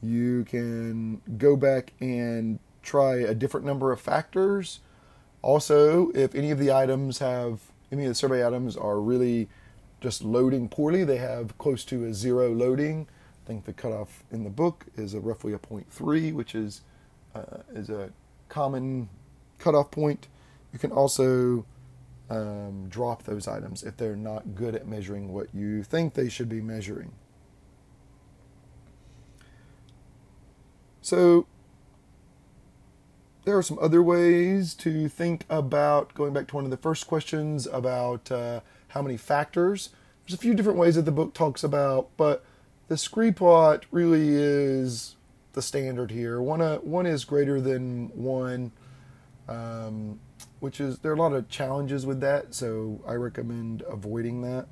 you 0.03 0.45
can 0.45 1.23
go 1.39 1.57
back 1.57 1.95
and 2.01 2.59
try 2.83 3.17
a 3.17 3.35
different 3.35 3.65
number 3.65 3.91
of 3.91 4.01
factors. 4.01 4.81
Also, 5.45 6.11
if 6.13 6.35
any 6.35 6.51
of 6.51 6.59
the 6.59 6.73
items 6.73 7.19
have, 7.19 7.61
any 7.93 8.05
of 8.05 8.09
the 8.09 8.15
survey 8.15 8.47
items 8.47 8.79
are 8.79 8.99
really 8.99 9.47
just 10.01 10.25
loading 10.25 10.71
poorly, 10.71 11.05
they 11.05 11.19
have 11.19 11.59
close 11.59 11.85
to 11.85 12.07
a 12.07 12.15
zero 12.15 12.49
loading. 12.51 13.07
I 13.45 13.47
think 13.47 13.67
the 13.67 13.75
cutoff 13.75 14.25
in 14.33 14.43
the 14.43 14.49
book 14.49 14.87
is 14.97 15.13
a 15.13 15.21
roughly 15.21 15.53
a 15.53 15.59
0.3, 15.59 16.33
which 16.33 16.55
is 16.55 16.81
uh, 17.35 17.59
is 17.75 17.91
a 17.91 18.11
common 18.49 19.11
cutoff 19.59 19.91
point. 19.91 20.29
You 20.73 20.79
can 20.79 20.91
also 20.91 21.67
um, 22.31 22.87
drop 22.89 23.25
those 23.25 23.47
items 23.47 23.83
if 23.83 23.99
they're 23.99 24.17
not 24.17 24.55
good 24.55 24.75
at 24.75 24.89
measuring 24.89 25.31
what 25.31 25.49
you 25.55 25.83
think 25.83 26.15
they 26.15 26.31
should 26.31 26.49
be 26.49 26.63
measuring. 26.63 27.13
So, 31.03 31.47
there 33.45 33.57
are 33.57 33.63
some 33.63 33.79
other 33.81 34.03
ways 34.03 34.75
to 34.75 35.09
think 35.09 35.45
about 35.51 36.15
going 36.15 36.33
back 36.33 36.49
to 36.49 36.55
one 36.55 36.65
of 36.65 36.71
the 36.71 36.77
first 36.77 37.07
questions 37.07 37.67
about 37.67 38.31
uh, 38.31 38.61
how 38.89 39.03
many 39.03 39.17
factors. 39.17 39.91
There's 40.27 40.39
a 40.39 40.43
few 40.43 40.55
different 40.55 40.79
ways 40.79 40.95
that 40.95 41.03
the 41.03 41.13
book 41.13 41.35
talks 41.35 41.63
about, 41.63 42.09
but 42.17 42.45
the 42.89 42.97
scree 42.97 43.33
plot 43.33 43.85
really 43.91 44.29
is 44.31 45.17
the 45.53 45.63
standard 45.63 46.11
here. 46.11 46.41
One, 46.41 46.61
uh, 46.61 46.79
one 46.79 47.07
is 47.07 47.25
greater 47.25 47.61
than 47.61 48.09
one. 48.15 48.73
Um, 49.47 50.21
which 50.65 50.81
is 50.81 51.01
there 51.01 51.13
are 51.13 51.15
a 51.15 51.19
lot 51.19 51.35
of 51.35 51.47
challenges 51.51 52.07
with 52.07 52.21
that, 52.21 52.55
so 52.55 52.99
I 53.07 53.13
recommend 53.13 53.83
avoiding 53.83 54.41
that. 54.41 54.67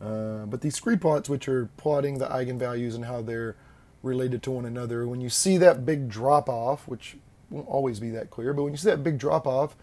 Uh, 0.00 0.44
but 0.46 0.60
these 0.60 0.74
scree 0.74 0.96
plots, 0.96 1.28
which 1.28 1.48
are 1.48 1.66
plotting 1.76 2.18
the 2.18 2.26
eigenvalues 2.26 2.96
and 2.96 3.04
how 3.04 3.22
they're 3.22 3.54
related 4.02 4.42
to 4.44 4.50
one 4.50 4.64
another, 4.64 5.06
when 5.06 5.20
you 5.20 5.28
see 5.28 5.56
that 5.58 5.84
big 5.84 6.08
drop 6.08 6.48
off, 6.48 6.86
which 6.88 7.16
won't 7.50 7.68
always 7.68 8.00
be 8.00 8.10
that 8.10 8.30
clear, 8.30 8.52
but 8.52 8.62
when 8.62 8.72
you 8.72 8.76
see 8.76 8.90
that 8.90 9.02
big 9.02 9.18
drop 9.18 9.46
off, 9.46 9.76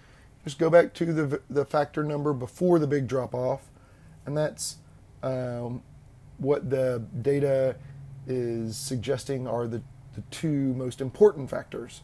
just 0.44 0.60
go 0.60 0.70
back 0.70 0.94
to 0.94 1.12
the 1.12 1.42
the 1.50 1.66
factor 1.66 2.04
number 2.04 2.34
before 2.34 2.78
the 2.80 2.88
big 2.88 3.08
drop 3.08 3.34
off, 3.34 3.70
and 4.26 4.38
that's 4.38 4.78
um, 5.24 5.82
what 6.38 6.70
the 6.70 7.04
data 7.22 7.76
is 8.28 8.78
suggesting 8.78 9.48
are 9.48 9.68
the, 9.68 9.82
the 10.16 10.22
two 10.32 10.74
most 10.74 11.02
important 11.02 11.50
factors 11.50 12.02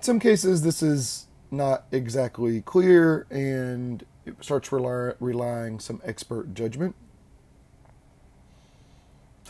In 0.00 0.04
some 0.04 0.18
cases, 0.18 0.62
this 0.62 0.82
is 0.82 1.26
not 1.50 1.84
exactly 1.92 2.62
clear 2.62 3.26
and 3.30 4.02
it 4.24 4.34
starts 4.40 4.72
rely, 4.72 5.12
relying 5.20 5.78
some 5.78 6.00
expert 6.02 6.54
judgment. 6.54 6.96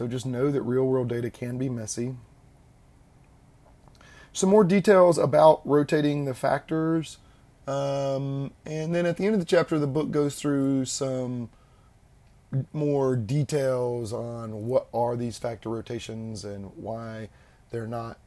So 0.00 0.08
just 0.08 0.24
know 0.24 0.50
that 0.50 0.62
real 0.62 0.84
world 0.84 1.08
data 1.08 1.28
can 1.28 1.58
be 1.58 1.68
messy. 1.68 2.14
Some 4.32 4.48
more 4.48 4.64
details 4.64 5.18
about 5.18 5.60
rotating 5.66 6.24
the 6.24 6.32
factors. 6.32 7.18
Um, 7.66 8.50
and 8.64 8.94
then 8.94 9.04
at 9.04 9.18
the 9.18 9.26
end 9.26 9.34
of 9.34 9.40
the 9.40 9.44
chapter, 9.44 9.78
the 9.78 9.86
book 9.86 10.10
goes 10.10 10.36
through 10.36 10.86
some 10.86 11.50
more 12.72 13.14
details 13.14 14.14
on 14.14 14.64
what 14.68 14.88
are 14.94 15.16
these 15.16 15.36
factor 15.36 15.68
rotations 15.68 16.46
and 16.46 16.72
why 16.76 17.28
they're 17.68 17.86
not 17.86 18.18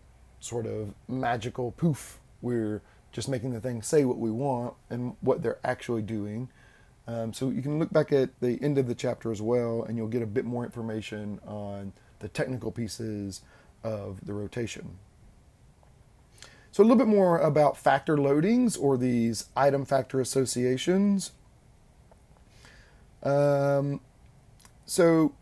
sort 0.42 0.68
of 0.68 0.94
magical 1.08 1.72
poof. 1.72 2.20
We're 2.44 2.84
just 3.12 3.28
making 3.28 3.52
the 3.52 3.60
thing 3.60 3.82
say 3.82 4.06
what 4.06 4.20
we 4.20 4.30
want 4.30 4.76
and 4.92 5.16
what 5.22 5.42
they're 5.42 5.58
actually 5.64 6.04
doing. 6.04 6.50
Um, 7.08 7.34
so 7.34 7.50
you 7.50 7.62
can 7.62 7.80
look 7.80 7.92
back 7.92 8.12
at 8.12 8.40
the 8.40 8.58
end 8.62 8.78
of 8.78 8.88
the 8.88 8.96
chapter 8.96 9.32
as 9.32 9.42
well, 9.42 9.84
and 9.84 9.98
you'll 9.98 10.08
get 10.08 10.22
a 10.22 10.28
bit 10.28 10.46
more 10.46 10.64
information 10.64 11.40
on 11.46 11.94
the 12.20 12.30
technical 12.30 12.72
pieces 12.72 13.42
of 13.84 14.26
the 14.26 14.34
rotation. 14.34 14.98
So 16.72 16.82
a 16.82 16.86
little 16.86 16.98
bit 16.98 17.08
more 17.08 17.38
about 17.40 17.78
factor 17.78 18.18
loadings 18.18 18.82
or 18.82 18.98
these 18.98 19.48
item 19.56 19.86
factor 19.86 20.22
associations. 20.22 21.32
Um, 23.22 24.00
so 24.86 25.34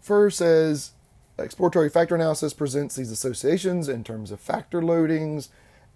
first 0.00 0.38
says 0.38 0.92
Exploratory 1.40 1.88
factor 1.88 2.14
analysis 2.14 2.52
presents 2.52 2.96
these 2.96 3.10
associations 3.10 3.88
in 3.88 4.04
terms 4.04 4.30
of 4.30 4.40
factor 4.40 4.82
loadings, 4.82 5.48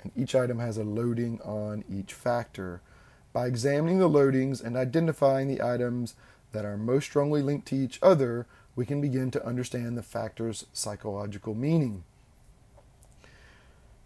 and 0.02 0.10
each 0.16 0.34
item 0.34 0.58
has 0.58 0.78
a 0.78 0.84
loading 0.84 1.40
on 1.42 1.84
each 1.90 2.14
factor. 2.14 2.80
By 3.34 3.48
examining 3.48 3.98
the 3.98 4.08
loadings 4.08 4.64
and 4.64 4.76
identifying 4.76 5.48
the 5.48 5.60
items 5.60 6.14
that 6.52 6.64
are 6.64 6.78
most 6.78 7.06
strongly 7.06 7.42
linked 7.42 7.66
to 7.66 7.76
each 7.76 7.98
other, 8.00 8.46
we 8.76 8.86
can 8.86 9.00
begin 9.00 9.32
to 9.32 9.44
understand 9.44 9.98
the 9.98 10.04
factor's 10.04 10.66
psychological 10.72 11.52
meaning. 11.52 12.04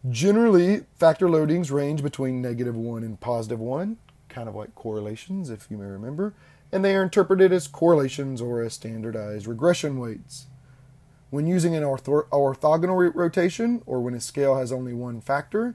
Generally, 0.09 0.87
factor 0.95 1.29
loadings 1.29 1.71
range 1.71 2.03
between 2.03 2.41
negative 2.41 2.75
1 2.75 3.03
and 3.03 3.21
positive 3.21 3.61
1, 3.61 3.99
kind 4.31 4.49
of 4.49 4.55
like 4.55 4.75
correlations, 4.75 5.51
if 5.51 5.71
you 5.71 5.77
may 5.77 5.87
remember, 5.87 6.33
and 6.73 6.83
they 6.83 6.97
are 6.97 7.03
interpreted 7.03 7.53
as 7.53 7.69
correlations 7.69 8.41
or 8.41 8.63
as 8.63 8.73
standardized 8.73 9.47
regression 9.47 9.99
weights. 9.99 10.47
When 11.29 11.47
using 11.47 11.75
an 11.75 11.83
ortho- 11.83 12.29
orthogonal 12.29 13.15
rotation, 13.15 13.83
or 13.85 14.01
when 14.01 14.15
a 14.15 14.21
scale 14.21 14.57
has 14.57 14.73
only 14.73 14.95
one 14.95 15.21
factor, 15.21 15.75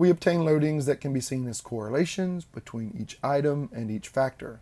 we 0.00 0.08
obtain 0.08 0.40
loadings 0.40 0.86
that 0.86 0.98
can 0.98 1.12
be 1.12 1.20
seen 1.20 1.46
as 1.46 1.60
correlations 1.60 2.46
between 2.46 2.96
each 2.98 3.18
item 3.22 3.68
and 3.70 3.90
each 3.90 4.08
factor. 4.08 4.58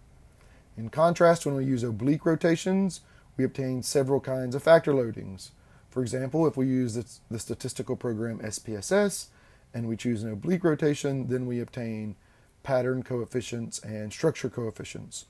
In 0.76 0.88
contrast, 0.88 1.46
when 1.46 1.54
we 1.54 1.64
use 1.64 1.84
oblique 1.84 2.26
rotations, 2.26 3.02
we 3.36 3.44
obtain 3.44 3.84
several 3.84 4.18
kinds 4.18 4.56
of 4.56 4.64
factor 4.64 4.92
loadings. 4.92 5.50
For 5.90 6.02
example, 6.02 6.44
if 6.48 6.56
we 6.56 6.66
use 6.66 6.94
the 7.30 7.38
statistical 7.38 7.94
program 7.94 8.40
SPSS 8.40 9.28
and 9.72 9.86
we 9.86 9.96
choose 9.96 10.24
an 10.24 10.32
oblique 10.32 10.64
rotation, 10.64 11.28
then 11.28 11.46
we 11.46 11.60
obtain 11.60 12.16
pattern 12.64 13.04
coefficients 13.04 13.78
and 13.78 14.12
structure 14.12 14.50
coefficients. 14.50 15.26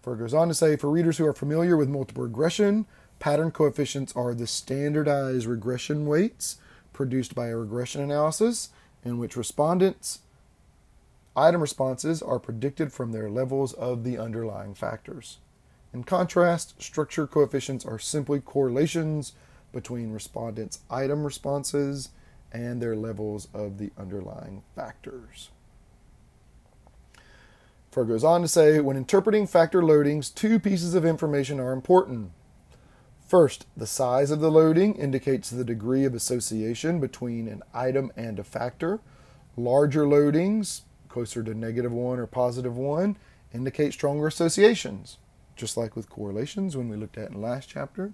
Furr 0.00 0.14
goes 0.14 0.32
on 0.32 0.46
to 0.46 0.54
say 0.54 0.76
for 0.76 0.90
readers 0.90 1.18
who 1.18 1.26
are 1.26 1.34
familiar 1.34 1.76
with 1.76 1.88
multiple 1.88 2.22
regression, 2.22 2.86
pattern 3.18 3.50
coefficients 3.50 4.14
are 4.14 4.32
the 4.32 4.46
standardized 4.46 5.46
regression 5.46 6.06
weights 6.06 6.58
produced 6.96 7.34
by 7.34 7.48
a 7.48 7.56
regression 7.56 8.00
analysis 8.00 8.70
in 9.04 9.18
which 9.18 9.36
respondents' 9.36 10.20
item 11.36 11.60
responses 11.60 12.22
are 12.22 12.40
predicted 12.40 12.92
from 12.92 13.12
their 13.12 13.30
levels 13.30 13.72
of 13.74 14.02
the 14.02 14.18
underlying 14.18 14.74
factors. 14.74 15.38
In 15.92 16.02
contrast, 16.02 16.82
structure 16.82 17.26
coefficients 17.26 17.84
are 17.84 17.98
simply 17.98 18.40
correlations 18.40 19.34
between 19.72 20.12
respondents' 20.12 20.80
item 20.90 21.22
responses 21.22 22.08
and 22.50 22.80
their 22.80 22.96
levels 22.96 23.48
of 23.52 23.78
the 23.78 23.90
underlying 23.98 24.62
factors. 24.74 25.50
Furr 27.90 28.04
goes 28.04 28.24
on 28.24 28.42
to 28.42 28.48
say 28.48 28.80
when 28.80 28.96
interpreting 28.96 29.46
factor 29.46 29.82
loadings, 29.82 30.34
two 30.34 30.58
pieces 30.58 30.94
of 30.94 31.04
information 31.04 31.60
are 31.60 31.72
important. 31.72 32.30
First, 33.26 33.66
the 33.76 33.88
size 33.88 34.30
of 34.30 34.38
the 34.38 34.52
loading 34.52 34.94
indicates 34.94 35.50
the 35.50 35.64
degree 35.64 36.04
of 36.04 36.14
association 36.14 37.00
between 37.00 37.48
an 37.48 37.62
item 37.74 38.12
and 38.16 38.38
a 38.38 38.44
factor. 38.44 39.00
Larger 39.56 40.04
loadings, 40.04 40.82
closer 41.08 41.42
to 41.42 41.52
negative 41.52 41.90
1 41.90 42.20
or 42.20 42.26
positive 42.28 42.76
1, 42.76 43.16
indicate 43.52 43.92
stronger 43.92 44.28
associations, 44.28 45.18
just 45.56 45.76
like 45.76 45.96
with 45.96 46.08
correlations 46.08 46.76
when 46.76 46.88
we 46.88 46.96
looked 46.96 47.18
at 47.18 47.30
in 47.30 47.42
last 47.42 47.68
chapter. 47.68 48.12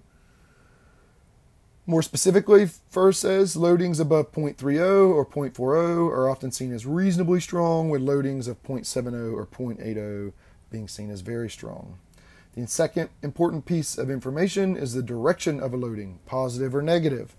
More 1.85 2.01
specifically, 2.01 2.69
Furr 2.89 3.11
says 3.11 3.55
loadings 3.55 3.99
above 3.99 4.31
0.30 4.31 5.13
or 5.13 5.25
0.40 5.25 6.09
are 6.09 6.29
often 6.29 6.51
seen 6.51 6.73
as 6.73 6.87
reasonably 6.87 7.39
strong, 7.39 7.89
with 7.89 8.01
loadings 8.01 8.47
of 8.47 8.63
0.70 8.63 9.31
or 9.31 9.45
0.80 9.45 10.33
being 10.71 10.87
seen 10.87 11.11
as 11.11 11.21
very 11.21 11.51
strong. 11.51 11.99
The 12.55 12.67
second 12.67 13.09
important 13.23 13.65
piece 13.65 13.97
of 13.97 14.11
information 14.11 14.77
is 14.77 14.93
the 14.93 15.01
direction 15.01 15.59
of 15.59 15.73
a 15.73 15.77
loading, 15.77 16.19
positive 16.27 16.75
or 16.75 16.83
negative. 16.83 17.35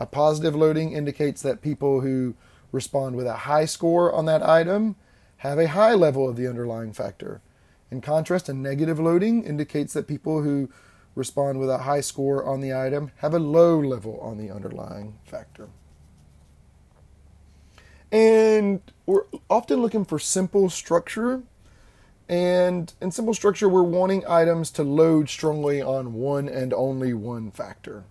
A 0.00 0.06
positive 0.06 0.56
loading 0.56 0.92
indicates 0.92 1.42
that 1.42 1.60
people 1.60 2.00
who 2.00 2.34
respond 2.72 3.16
with 3.16 3.26
a 3.26 3.44
high 3.44 3.66
score 3.66 4.12
on 4.12 4.24
that 4.24 4.42
item 4.42 4.96
have 5.38 5.58
a 5.58 5.68
high 5.68 5.94
level 5.94 6.26
of 6.26 6.36
the 6.36 6.48
underlying 6.48 6.94
factor. 6.94 7.42
In 7.90 8.00
contrast, 8.00 8.48
a 8.48 8.54
negative 8.54 8.98
loading 8.98 9.44
indicates 9.44 9.92
that 9.92 10.08
people 10.08 10.42
who 10.42 10.70
respond 11.14 11.60
with 11.60 11.68
a 11.68 11.78
high 11.78 12.00
score 12.00 12.44
on 12.44 12.60
the 12.60 12.74
item 12.74 13.12
have 13.18 13.34
a 13.34 13.38
low 13.38 13.78
level 13.78 14.18
on 14.20 14.38
the 14.38 14.50
underlying 14.50 15.18
factor. 15.24 15.68
And 18.10 18.80
we're 19.06 19.24
often 19.50 19.82
looking 19.82 20.04
for 20.04 20.18
simple 20.18 20.70
structure. 20.70 21.42
And 22.28 22.92
in 23.00 23.10
simple 23.10 23.34
structure, 23.34 23.68
we're 23.68 23.82
wanting 23.82 24.24
items 24.26 24.70
to 24.72 24.82
load 24.82 25.28
strongly 25.28 25.82
on 25.82 26.14
one 26.14 26.48
and 26.48 26.72
only 26.72 27.12
one 27.12 27.50
factor. 27.50 28.04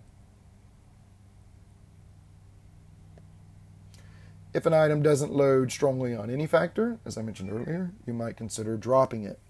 If 4.52 4.66
an 4.66 4.72
item 4.72 5.02
doesn't 5.02 5.32
load 5.32 5.72
strongly 5.72 6.14
on 6.14 6.30
any 6.30 6.46
factor, 6.46 6.98
as 7.04 7.18
I 7.18 7.22
mentioned 7.22 7.50
earlier, 7.50 7.90
you 8.06 8.12
might 8.12 8.36
consider 8.36 8.76
dropping 8.76 9.24
it. 9.24 9.40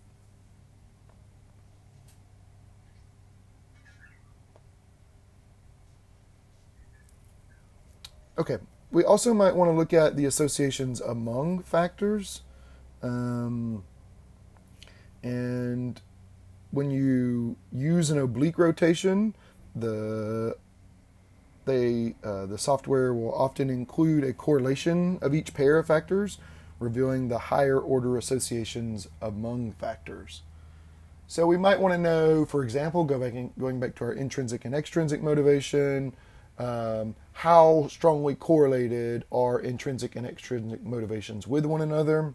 Okay, 8.38 8.56
we 8.90 9.04
also 9.04 9.34
might 9.34 9.54
want 9.54 9.70
to 9.70 9.76
look 9.76 9.92
at 9.92 10.16
the 10.16 10.24
associations 10.24 11.02
among 11.02 11.62
factors. 11.62 12.40
Um, 13.02 13.84
and 15.24 16.00
when 16.70 16.90
you 16.90 17.56
use 17.72 18.10
an 18.10 18.18
oblique 18.18 18.58
rotation, 18.58 19.34
the 19.74 20.56
they 21.64 22.14
uh, 22.22 22.44
the 22.44 22.58
software 22.58 23.14
will 23.14 23.34
often 23.34 23.70
include 23.70 24.22
a 24.22 24.34
correlation 24.34 25.18
of 25.22 25.34
each 25.34 25.54
pair 25.54 25.78
of 25.78 25.86
factors, 25.86 26.38
revealing 26.78 27.28
the 27.28 27.38
higher 27.38 27.80
order 27.80 28.18
associations 28.18 29.08
among 29.22 29.72
factors. 29.72 30.42
So 31.26 31.46
we 31.46 31.56
might 31.56 31.80
want 31.80 31.94
to 31.94 31.98
know, 31.98 32.44
for 32.44 32.62
example, 32.62 33.04
go 33.04 33.18
back 33.18 33.32
in, 33.32 33.50
going 33.58 33.80
back 33.80 33.94
to 33.96 34.04
our 34.04 34.12
intrinsic 34.12 34.66
and 34.66 34.74
extrinsic 34.74 35.22
motivation, 35.22 36.14
um, 36.58 37.16
how 37.32 37.88
strongly 37.88 38.34
correlated 38.34 39.24
are 39.32 39.58
intrinsic 39.58 40.16
and 40.16 40.26
extrinsic 40.26 40.82
motivations 40.82 41.46
with 41.46 41.64
one 41.64 41.80
another. 41.80 42.34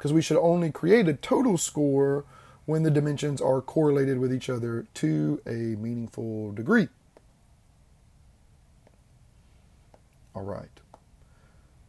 Because 0.00 0.14
we 0.14 0.22
should 0.22 0.38
only 0.38 0.72
create 0.72 1.08
a 1.08 1.12
total 1.12 1.58
score 1.58 2.24
when 2.64 2.84
the 2.84 2.90
dimensions 2.90 3.38
are 3.38 3.60
correlated 3.60 4.18
with 4.18 4.32
each 4.32 4.48
other 4.48 4.86
to 4.94 5.42
a 5.46 5.76
meaningful 5.76 6.52
degree. 6.52 6.88
All 10.34 10.44
right. 10.44 10.70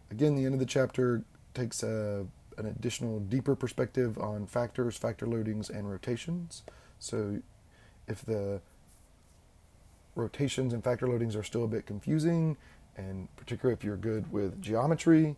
Again, 0.09 0.35
the 0.35 0.43
end 0.43 0.53
of 0.53 0.59
the 0.59 0.65
chapter 0.65 1.23
takes 1.53 1.83
a, 1.83 2.25
an 2.57 2.65
additional 2.65 3.21
deeper 3.21 3.55
perspective 3.55 4.17
on 4.17 4.45
factors, 4.45 4.97
factor 4.97 5.25
loadings, 5.25 5.69
and 5.69 5.89
rotations. 5.89 6.63
So 6.99 7.41
if 8.09 8.25
the 8.25 8.59
rotations 10.15 10.73
and 10.73 10.83
factor 10.83 11.07
loadings 11.07 11.37
are 11.37 11.43
still 11.43 11.63
a 11.63 11.69
bit 11.69 11.85
confusing, 11.85 12.57
and 12.97 13.33
particularly 13.37 13.77
if 13.79 13.85
you're 13.85 13.95
good 13.95 14.33
with 14.33 14.61
geometry, 14.61 15.37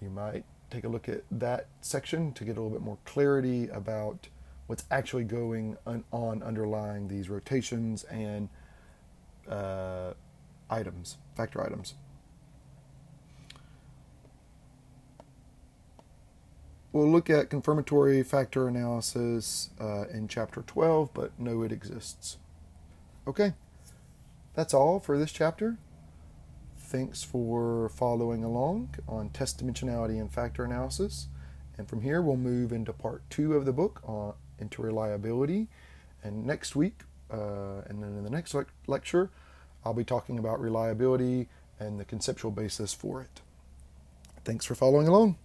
you 0.00 0.08
might 0.08 0.44
take 0.72 0.84
a 0.84 0.88
look 0.88 1.08
at 1.08 1.22
that 1.30 1.66
section 1.82 2.32
to 2.32 2.44
get 2.44 2.56
a 2.56 2.60
little 2.60 2.70
bit 2.70 2.80
more 2.80 2.98
clarity 3.04 3.68
about 3.68 4.28
what's 4.66 4.84
actually 4.90 5.24
going 5.24 5.76
on 5.84 6.42
underlying 6.42 7.08
these 7.08 7.28
rotations 7.28 8.04
and 8.04 8.48
uh, 9.48 10.12
items, 10.70 11.18
factor 11.36 11.62
items. 11.62 11.94
We'll 16.92 17.10
look 17.10 17.28
at 17.28 17.50
confirmatory 17.50 18.22
factor 18.22 18.68
analysis 18.68 19.70
uh, 19.80 20.04
in 20.12 20.28
chapter 20.28 20.62
12, 20.62 21.12
but 21.12 21.38
know 21.38 21.62
it 21.62 21.72
exists. 21.72 22.38
Okay, 23.26 23.54
that's 24.54 24.74
all 24.74 25.00
for 25.00 25.18
this 25.18 25.32
chapter. 25.32 25.76
Thanks 26.92 27.22
for 27.22 27.88
following 27.88 28.44
along 28.44 28.96
on 29.08 29.30
test 29.30 29.64
dimensionality 29.64 30.20
and 30.20 30.30
factor 30.30 30.62
analysis. 30.62 31.28
And 31.78 31.88
from 31.88 32.02
here, 32.02 32.20
we'll 32.20 32.36
move 32.36 32.70
into 32.70 32.92
part 32.92 33.22
two 33.30 33.54
of 33.54 33.64
the 33.64 33.72
book 33.72 34.02
on, 34.04 34.34
into 34.58 34.82
reliability. 34.82 35.68
And 36.22 36.44
next 36.44 36.76
week, 36.76 37.00
uh, 37.32 37.80
and 37.86 38.02
then 38.02 38.10
in 38.10 38.24
the 38.24 38.28
next 38.28 38.52
le- 38.52 38.66
lecture, 38.86 39.30
I'll 39.86 39.94
be 39.94 40.04
talking 40.04 40.38
about 40.38 40.60
reliability 40.60 41.48
and 41.80 41.98
the 41.98 42.04
conceptual 42.04 42.50
basis 42.50 42.92
for 42.92 43.22
it. 43.22 43.40
Thanks 44.44 44.66
for 44.66 44.74
following 44.74 45.08
along. 45.08 45.38